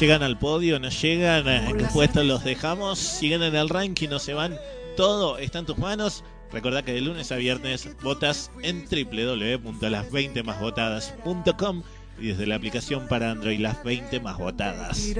[0.00, 4.18] Llegan al podio, no llegan, en qué puestos los dejamos, siguen en el ranking, no
[4.18, 4.58] se van.
[4.96, 6.24] Todo está en tus manos.
[6.54, 11.82] Recordá que de lunes a viernes votas en www.las20másvotadas.com
[12.20, 15.12] y desde la aplicación para Android las 20 más votadas.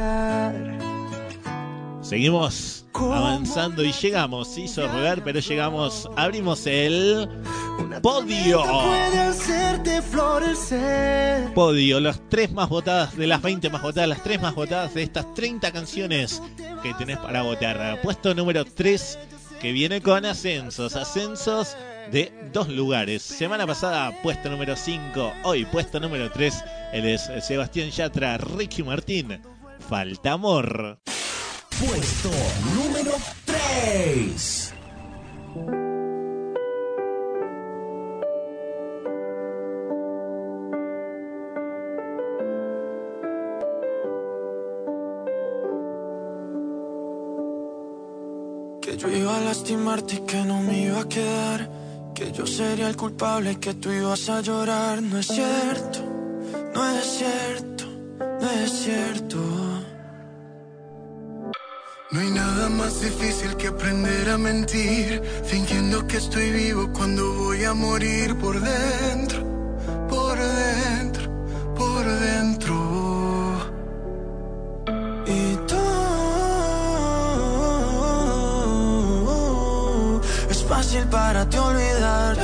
[2.02, 7.28] Seguimos avanzando y llegamos, hizo rogar, pero llegamos, abrimos el
[8.00, 8.62] podio.
[11.52, 15.02] Podio, las tres más votadas de las 20 más votadas, las tres más votadas de
[15.02, 16.40] estas 30 canciones
[16.80, 18.00] que tenés para votar.
[18.02, 19.18] Puesto número 3
[19.64, 21.74] que viene con ascensos, ascensos
[22.12, 23.22] de dos lugares.
[23.22, 29.40] Semana pasada puesto número 5, hoy puesto número 3, él es Sebastián Yatra, Ricky Martín.
[29.88, 31.00] Falta amor.
[31.80, 32.30] Puesto
[32.74, 33.12] número
[33.46, 34.74] 3.
[49.64, 51.70] Lastimarte y que no me iba a quedar.
[52.14, 55.02] Que yo sería el culpable que tú ibas a llorar.
[55.02, 56.00] No es cierto,
[56.74, 57.84] no es cierto,
[58.40, 59.38] no es cierto.
[62.12, 67.64] No hay nada más difícil que aprender a mentir, fingiendo que estoy vivo cuando voy
[67.64, 69.42] a morir por dentro,
[81.14, 82.36] para ti olvidar.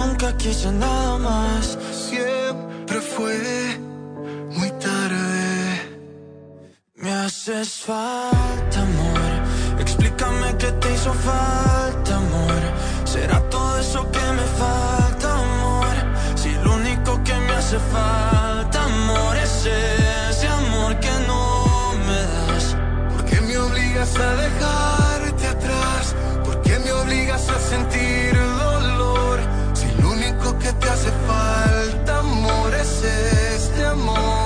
[0.00, 1.78] Nunca quise nada más.
[2.08, 3.36] Siempre fue
[4.56, 5.28] muy tarde.
[7.02, 9.30] Me haces falta, amor.
[9.84, 12.62] Explícame qué te hizo falta, amor.
[13.04, 15.94] ¿Será todo eso que me falta, amor?
[16.40, 20.05] Si lo único que me hace falta, amor, es ese
[24.06, 26.14] obligas a dejarte atrás?
[26.44, 29.40] ¿Por qué me obligas a sentir dolor?
[29.74, 34.45] Si lo único que te hace falta, amor, es este amor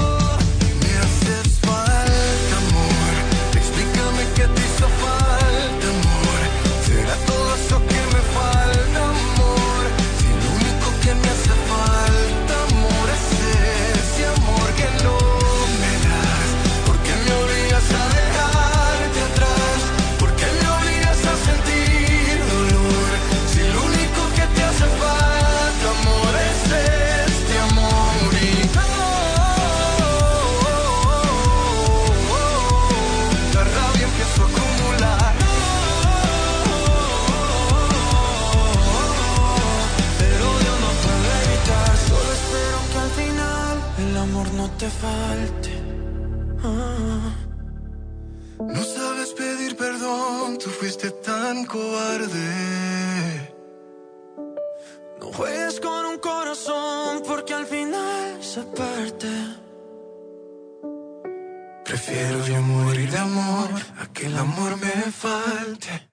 [4.81, 5.20] Qué te
[44.99, 45.71] falte.
[46.63, 47.35] Ah.
[48.59, 53.53] No sabes pedir perdón, tú fuiste tan cobarde.
[55.19, 59.27] No juegues con un corazón porque al final se parte.
[61.85, 63.69] Prefiero yo morir de amor
[63.99, 66.09] a que el amor me falte.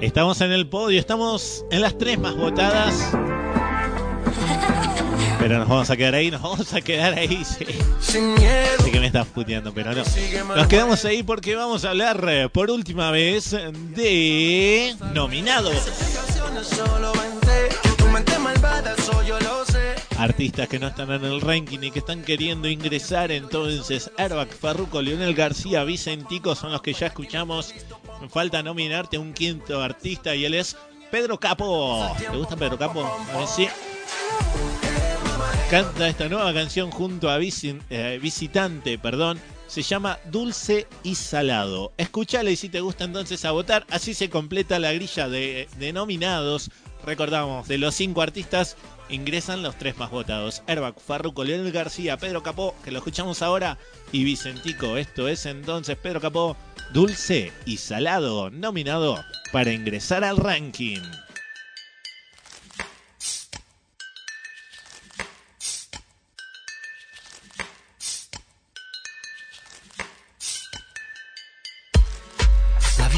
[0.00, 3.12] Estamos en el podio, estamos en las tres más votadas.
[5.38, 7.66] Pero nos vamos a quedar ahí, nos vamos a quedar ahí, sí.
[8.00, 10.02] Sé que me estás puteando, pero no.
[10.56, 15.74] Nos quedamos ahí porque vamos a hablar eh, por última vez de nominados.
[20.18, 24.10] Artistas que no están en el ranking y que están queriendo ingresar entonces.
[24.16, 27.74] Airbag, Farruko, Leonel García, Vicentico son los que ya escuchamos.
[28.22, 30.76] Me falta nominarte un quinto artista y él es
[31.10, 32.10] Pedro Capo.
[32.18, 33.04] ¿Te gusta Pedro Capo?
[33.04, 33.68] A ver si.
[35.70, 39.40] Canta esta nueva canción junto a eh, Visitante, perdón.
[39.66, 41.92] Se llama Dulce y Salado.
[41.96, 43.84] Escúchala y si te gusta entonces a votar.
[43.90, 46.70] Así se completa la grilla de, de nominados.
[47.04, 48.76] Recordamos, de los cinco artistas
[49.08, 50.62] ingresan los tres más votados.
[50.68, 53.76] Airbag, Farruko, Leonel García, Pedro Capó, que lo escuchamos ahora,
[54.12, 54.96] y Vicentico.
[54.96, 56.56] Esto es entonces Pedro Capó,
[56.92, 61.02] Dulce y Salado, nominado para ingresar al ranking.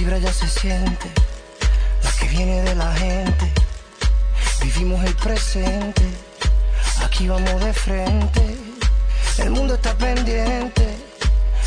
[0.09, 1.10] Vibra ya se siente,
[2.02, 3.52] la que viene de la gente.
[4.62, 6.02] Vivimos el presente,
[7.05, 8.56] aquí vamos de frente.
[9.39, 10.97] El mundo está pendiente,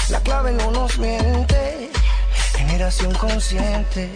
[0.09, 1.91] la clave no nos miente.
[2.57, 4.09] Generación consciente,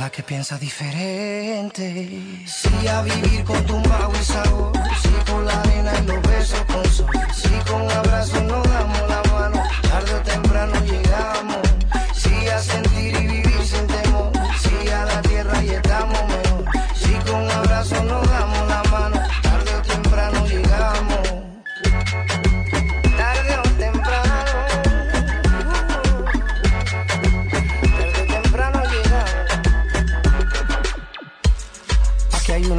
[0.00, 2.44] la que piensa diferente.
[2.46, 4.72] Sí a vivir con tumbao y sabor,
[5.02, 7.10] sí con la arena y los besos con sol.
[7.32, 11.05] Sí con abrazos nos damos la mano, tarde o temprano llegamos.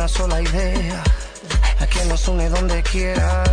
[0.07, 1.03] Sola idea,
[1.79, 3.43] la que nos une donde quiera.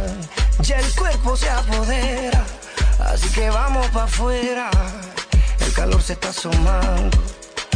[0.60, 2.44] Ya el cuerpo se apodera,
[3.01, 4.70] así que vamos para afuera.
[5.60, 7.18] El calor se está asomando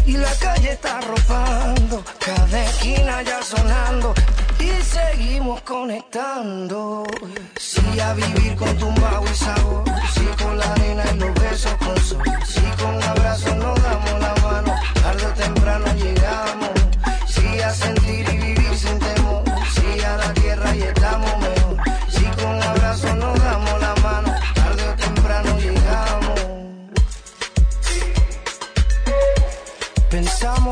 [0.07, 2.05] y la calle está arropando.
[2.19, 4.15] Cada esquina ya sonando
[4.59, 7.05] y seguimos conectando.
[7.59, 9.85] Sí a vivir con tumbao y sabor,
[10.15, 12.23] sí con la arena y los besos con sol.
[12.47, 16.48] Sí con abrazos nos damos la mano, tarde o temprano llegamos.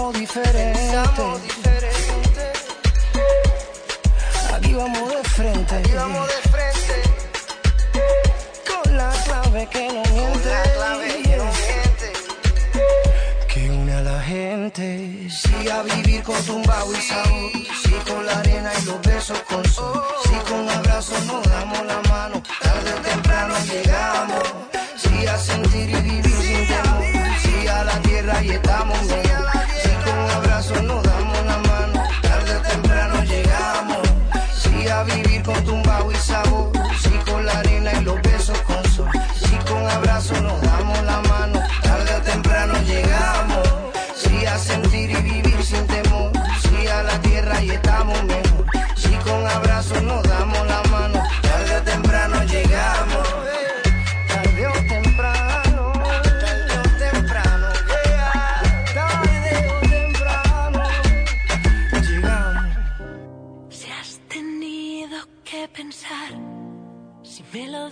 [0.07, 0.97] Pensamos diferente.
[4.55, 5.83] Aquí vamos de frente.
[8.69, 10.51] Con la clave que no miente.
[13.49, 15.28] Que une a la gente.
[15.28, 17.51] Sí a vivir con tumbao y sabor.
[17.83, 20.05] Sí con la arena y los besos con sol.
[20.24, 22.43] Sí con abrazos nos damos la mano.
[22.61, 24.55] Tarde o temprano llegamos.
[24.99, 27.03] Sí a sentir y vivir sin temor.
[27.43, 28.99] Sí a la tierra y estamos.
[28.99, 29.56] Sí
[35.47, 36.73] con tumbao y sabor.
[37.01, 39.09] Sí con la arena y los besos con sol.
[39.39, 41.62] Sí con abrazos nos damos la mano.
[41.82, 43.68] Tarde o temprano llegamos.
[44.16, 46.32] Sí a sentir y vivir sin temor.
[46.62, 48.23] Sí a la tierra y estamos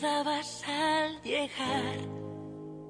[0.04, 1.96] dabas al llegar,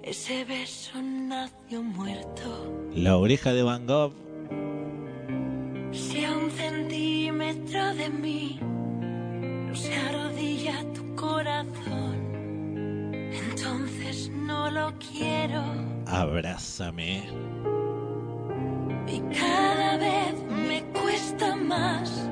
[0.03, 2.49] ese beso nació muerto.
[2.93, 4.13] La oreja de Van Gogh.
[5.93, 12.17] Si a un centímetro de mí no se arrodilla tu corazón,
[13.49, 15.63] entonces no lo quiero.
[16.07, 17.29] Abrázame.
[19.07, 20.35] Y cada vez
[20.69, 22.29] me cuesta más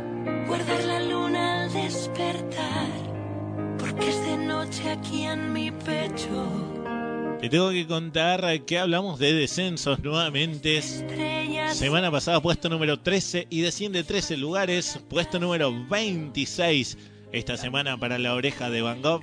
[0.49, 1.22] guardar la luna
[4.73, 6.47] noche aquí en mi pecho.
[7.41, 10.79] Te tengo que contar que hablamos de descensos nuevamente.
[10.79, 14.99] Estrellas Semana pasada puesto número 13 y desciende 13 lugares.
[15.11, 16.97] Puesto número 26
[17.33, 19.23] esta semana para la oreja de Van Gogh.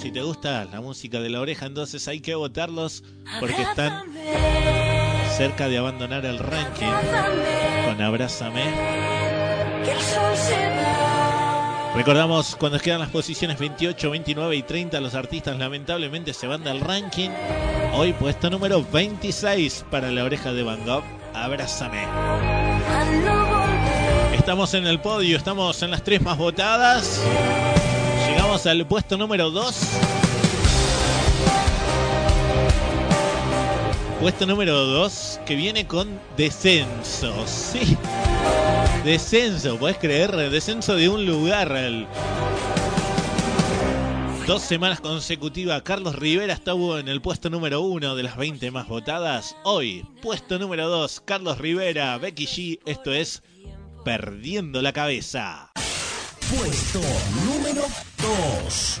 [0.00, 3.04] Si te gusta la música de la oreja, entonces hay que votarlos
[3.40, 4.04] porque están
[5.36, 6.86] cerca de abandonar el ranking
[7.86, 8.64] con Abrázame.
[9.84, 10.95] que el sol se va.
[11.96, 16.80] Recordamos cuando quedan las posiciones 28, 29 y 30, los artistas lamentablemente se van del
[16.80, 17.30] ranking.
[17.94, 21.02] Hoy puesto número 26 para la oreja de Van Gogh,
[21.32, 22.02] Abrázame.
[24.34, 27.22] Estamos en el podio, estamos en las tres más votadas.
[28.28, 29.80] Llegamos al puesto número 2.
[34.20, 37.32] Puesto número 2 que viene con descenso.
[37.46, 37.96] Sí.
[39.04, 40.34] Descenso, ¿puedes creer?
[40.50, 41.72] Descenso de un lugar.
[44.46, 48.86] Dos semanas consecutivas, Carlos Rivera estuvo en el puesto número uno de las 20 más
[48.86, 49.56] votadas.
[49.64, 52.80] Hoy, puesto número 2, Carlos Rivera, Becky G.
[52.86, 53.42] Esto es
[54.04, 55.72] Perdiendo la Cabeza.
[56.48, 57.00] Puesto
[57.44, 57.82] número
[58.62, 59.00] 2.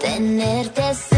[0.00, 1.17] Tenerte cerca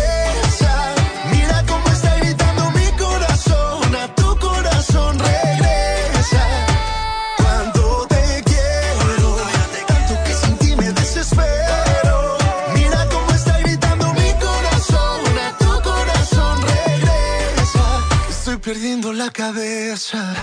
[18.73, 20.33] Perdiendo la cabeza.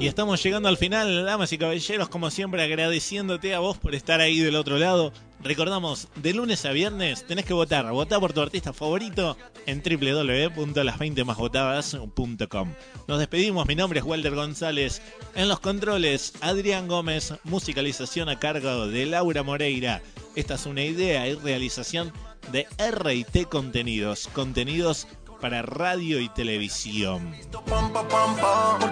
[0.00, 4.22] Y estamos llegando al final, damas y caballeros, como siempre agradeciéndote a vos por estar
[4.22, 5.12] ahí del otro lado.
[5.42, 7.92] Recordamos, de lunes a viernes tenés que votar.
[7.92, 9.36] Votá por tu artista favorito
[9.66, 12.72] en www.las20másvotadas.com.
[13.06, 15.02] Nos despedimos, mi nombre es Walter González.
[15.34, 20.00] En los controles, Adrián Gómez, musicalización a cargo de Laura Moreira.
[20.34, 22.10] Esta es una idea y realización
[22.52, 24.30] de RT Contenidos.
[24.32, 25.06] Contenidos
[25.40, 27.34] para radio y televisión.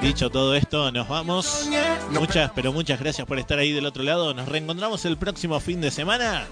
[0.00, 1.68] Dicho todo esto, nos vamos.
[2.10, 4.34] Muchas, pero muchas gracias por estar ahí del otro lado.
[4.34, 6.46] Nos reencontramos el próximo fin de semana.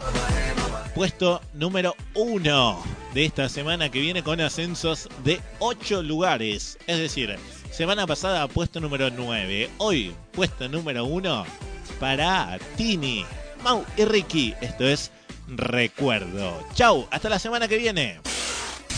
[0.95, 2.83] Puesto número uno
[3.15, 6.79] de esta semana que viene con ascensos de 8 lugares.
[6.87, 7.37] Es decir,
[7.71, 9.71] semana pasada puesto número 9.
[9.79, 11.45] Hoy puesto número uno
[11.99, 13.25] para Tini,
[13.63, 14.55] Mau y Ricky.
[14.61, 15.11] Esto es
[15.49, 16.63] Recuerdo.
[16.75, 18.21] Chau, hasta la semana que viene.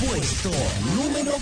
[0.00, 0.50] Puesto
[0.96, 1.34] número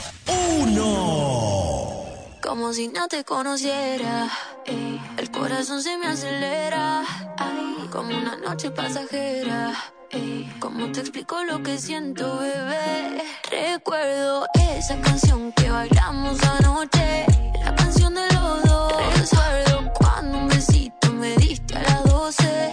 [0.65, 2.05] 1.
[2.43, 4.29] Como si no te conociera,
[4.67, 7.03] el corazón se me acelera,
[7.39, 9.73] ay, como una noche pasajera.
[10.11, 13.23] ey, ¿Cómo te explico lo que siento, bebé?
[13.51, 14.47] Recuerdo
[14.77, 17.25] esa canción que bailamos anoche,
[17.65, 18.93] la canción de los dos.
[19.19, 22.72] Recuerdo cuando un besito me diste a las 12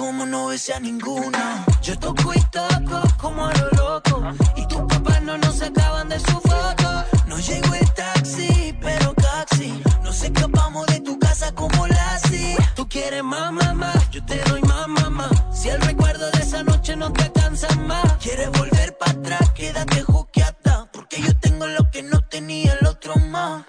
[0.00, 1.62] como no besé a ninguna.
[1.82, 4.22] Yo toco y toco como a lo loco.
[4.56, 7.04] Y tus papás no nos sacaban de su foto.
[7.26, 9.82] No llegó el taxi, pero taxi.
[10.02, 12.56] Nos escapamos de tu casa como Lassie.
[12.74, 15.28] Tú quieres más, mamá, yo te doy más, mamá.
[15.52, 18.14] Si el recuerdo de esa noche no te cansa más.
[18.22, 20.88] Quieres volver para atrás, quédate juqueata.
[20.92, 23.66] Porque yo tengo lo que no tenía el otro más.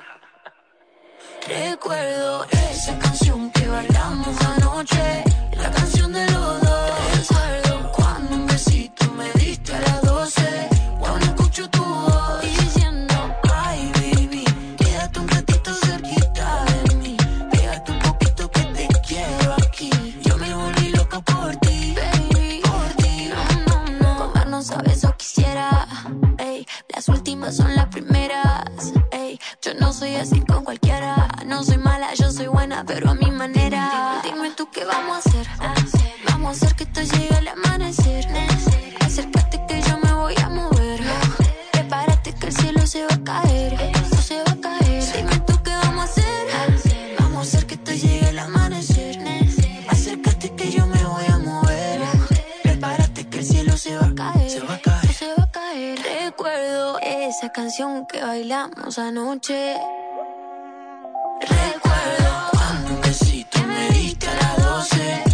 [1.45, 5.23] Recuerdo esa canción que bailamos anoche,
[30.01, 34.19] soy así con cualquiera, no soy mala, yo soy buena, pero a mi manera.
[34.23, 35.47] Dime tú qué vamos a hacer,
[36.25, 37.30] vamos a hacer que te llegue
[57.51, 59.75] canción que bailamos anoche.
[61.41, 65.30] Recuerdo cuando un besito me diste a las 12.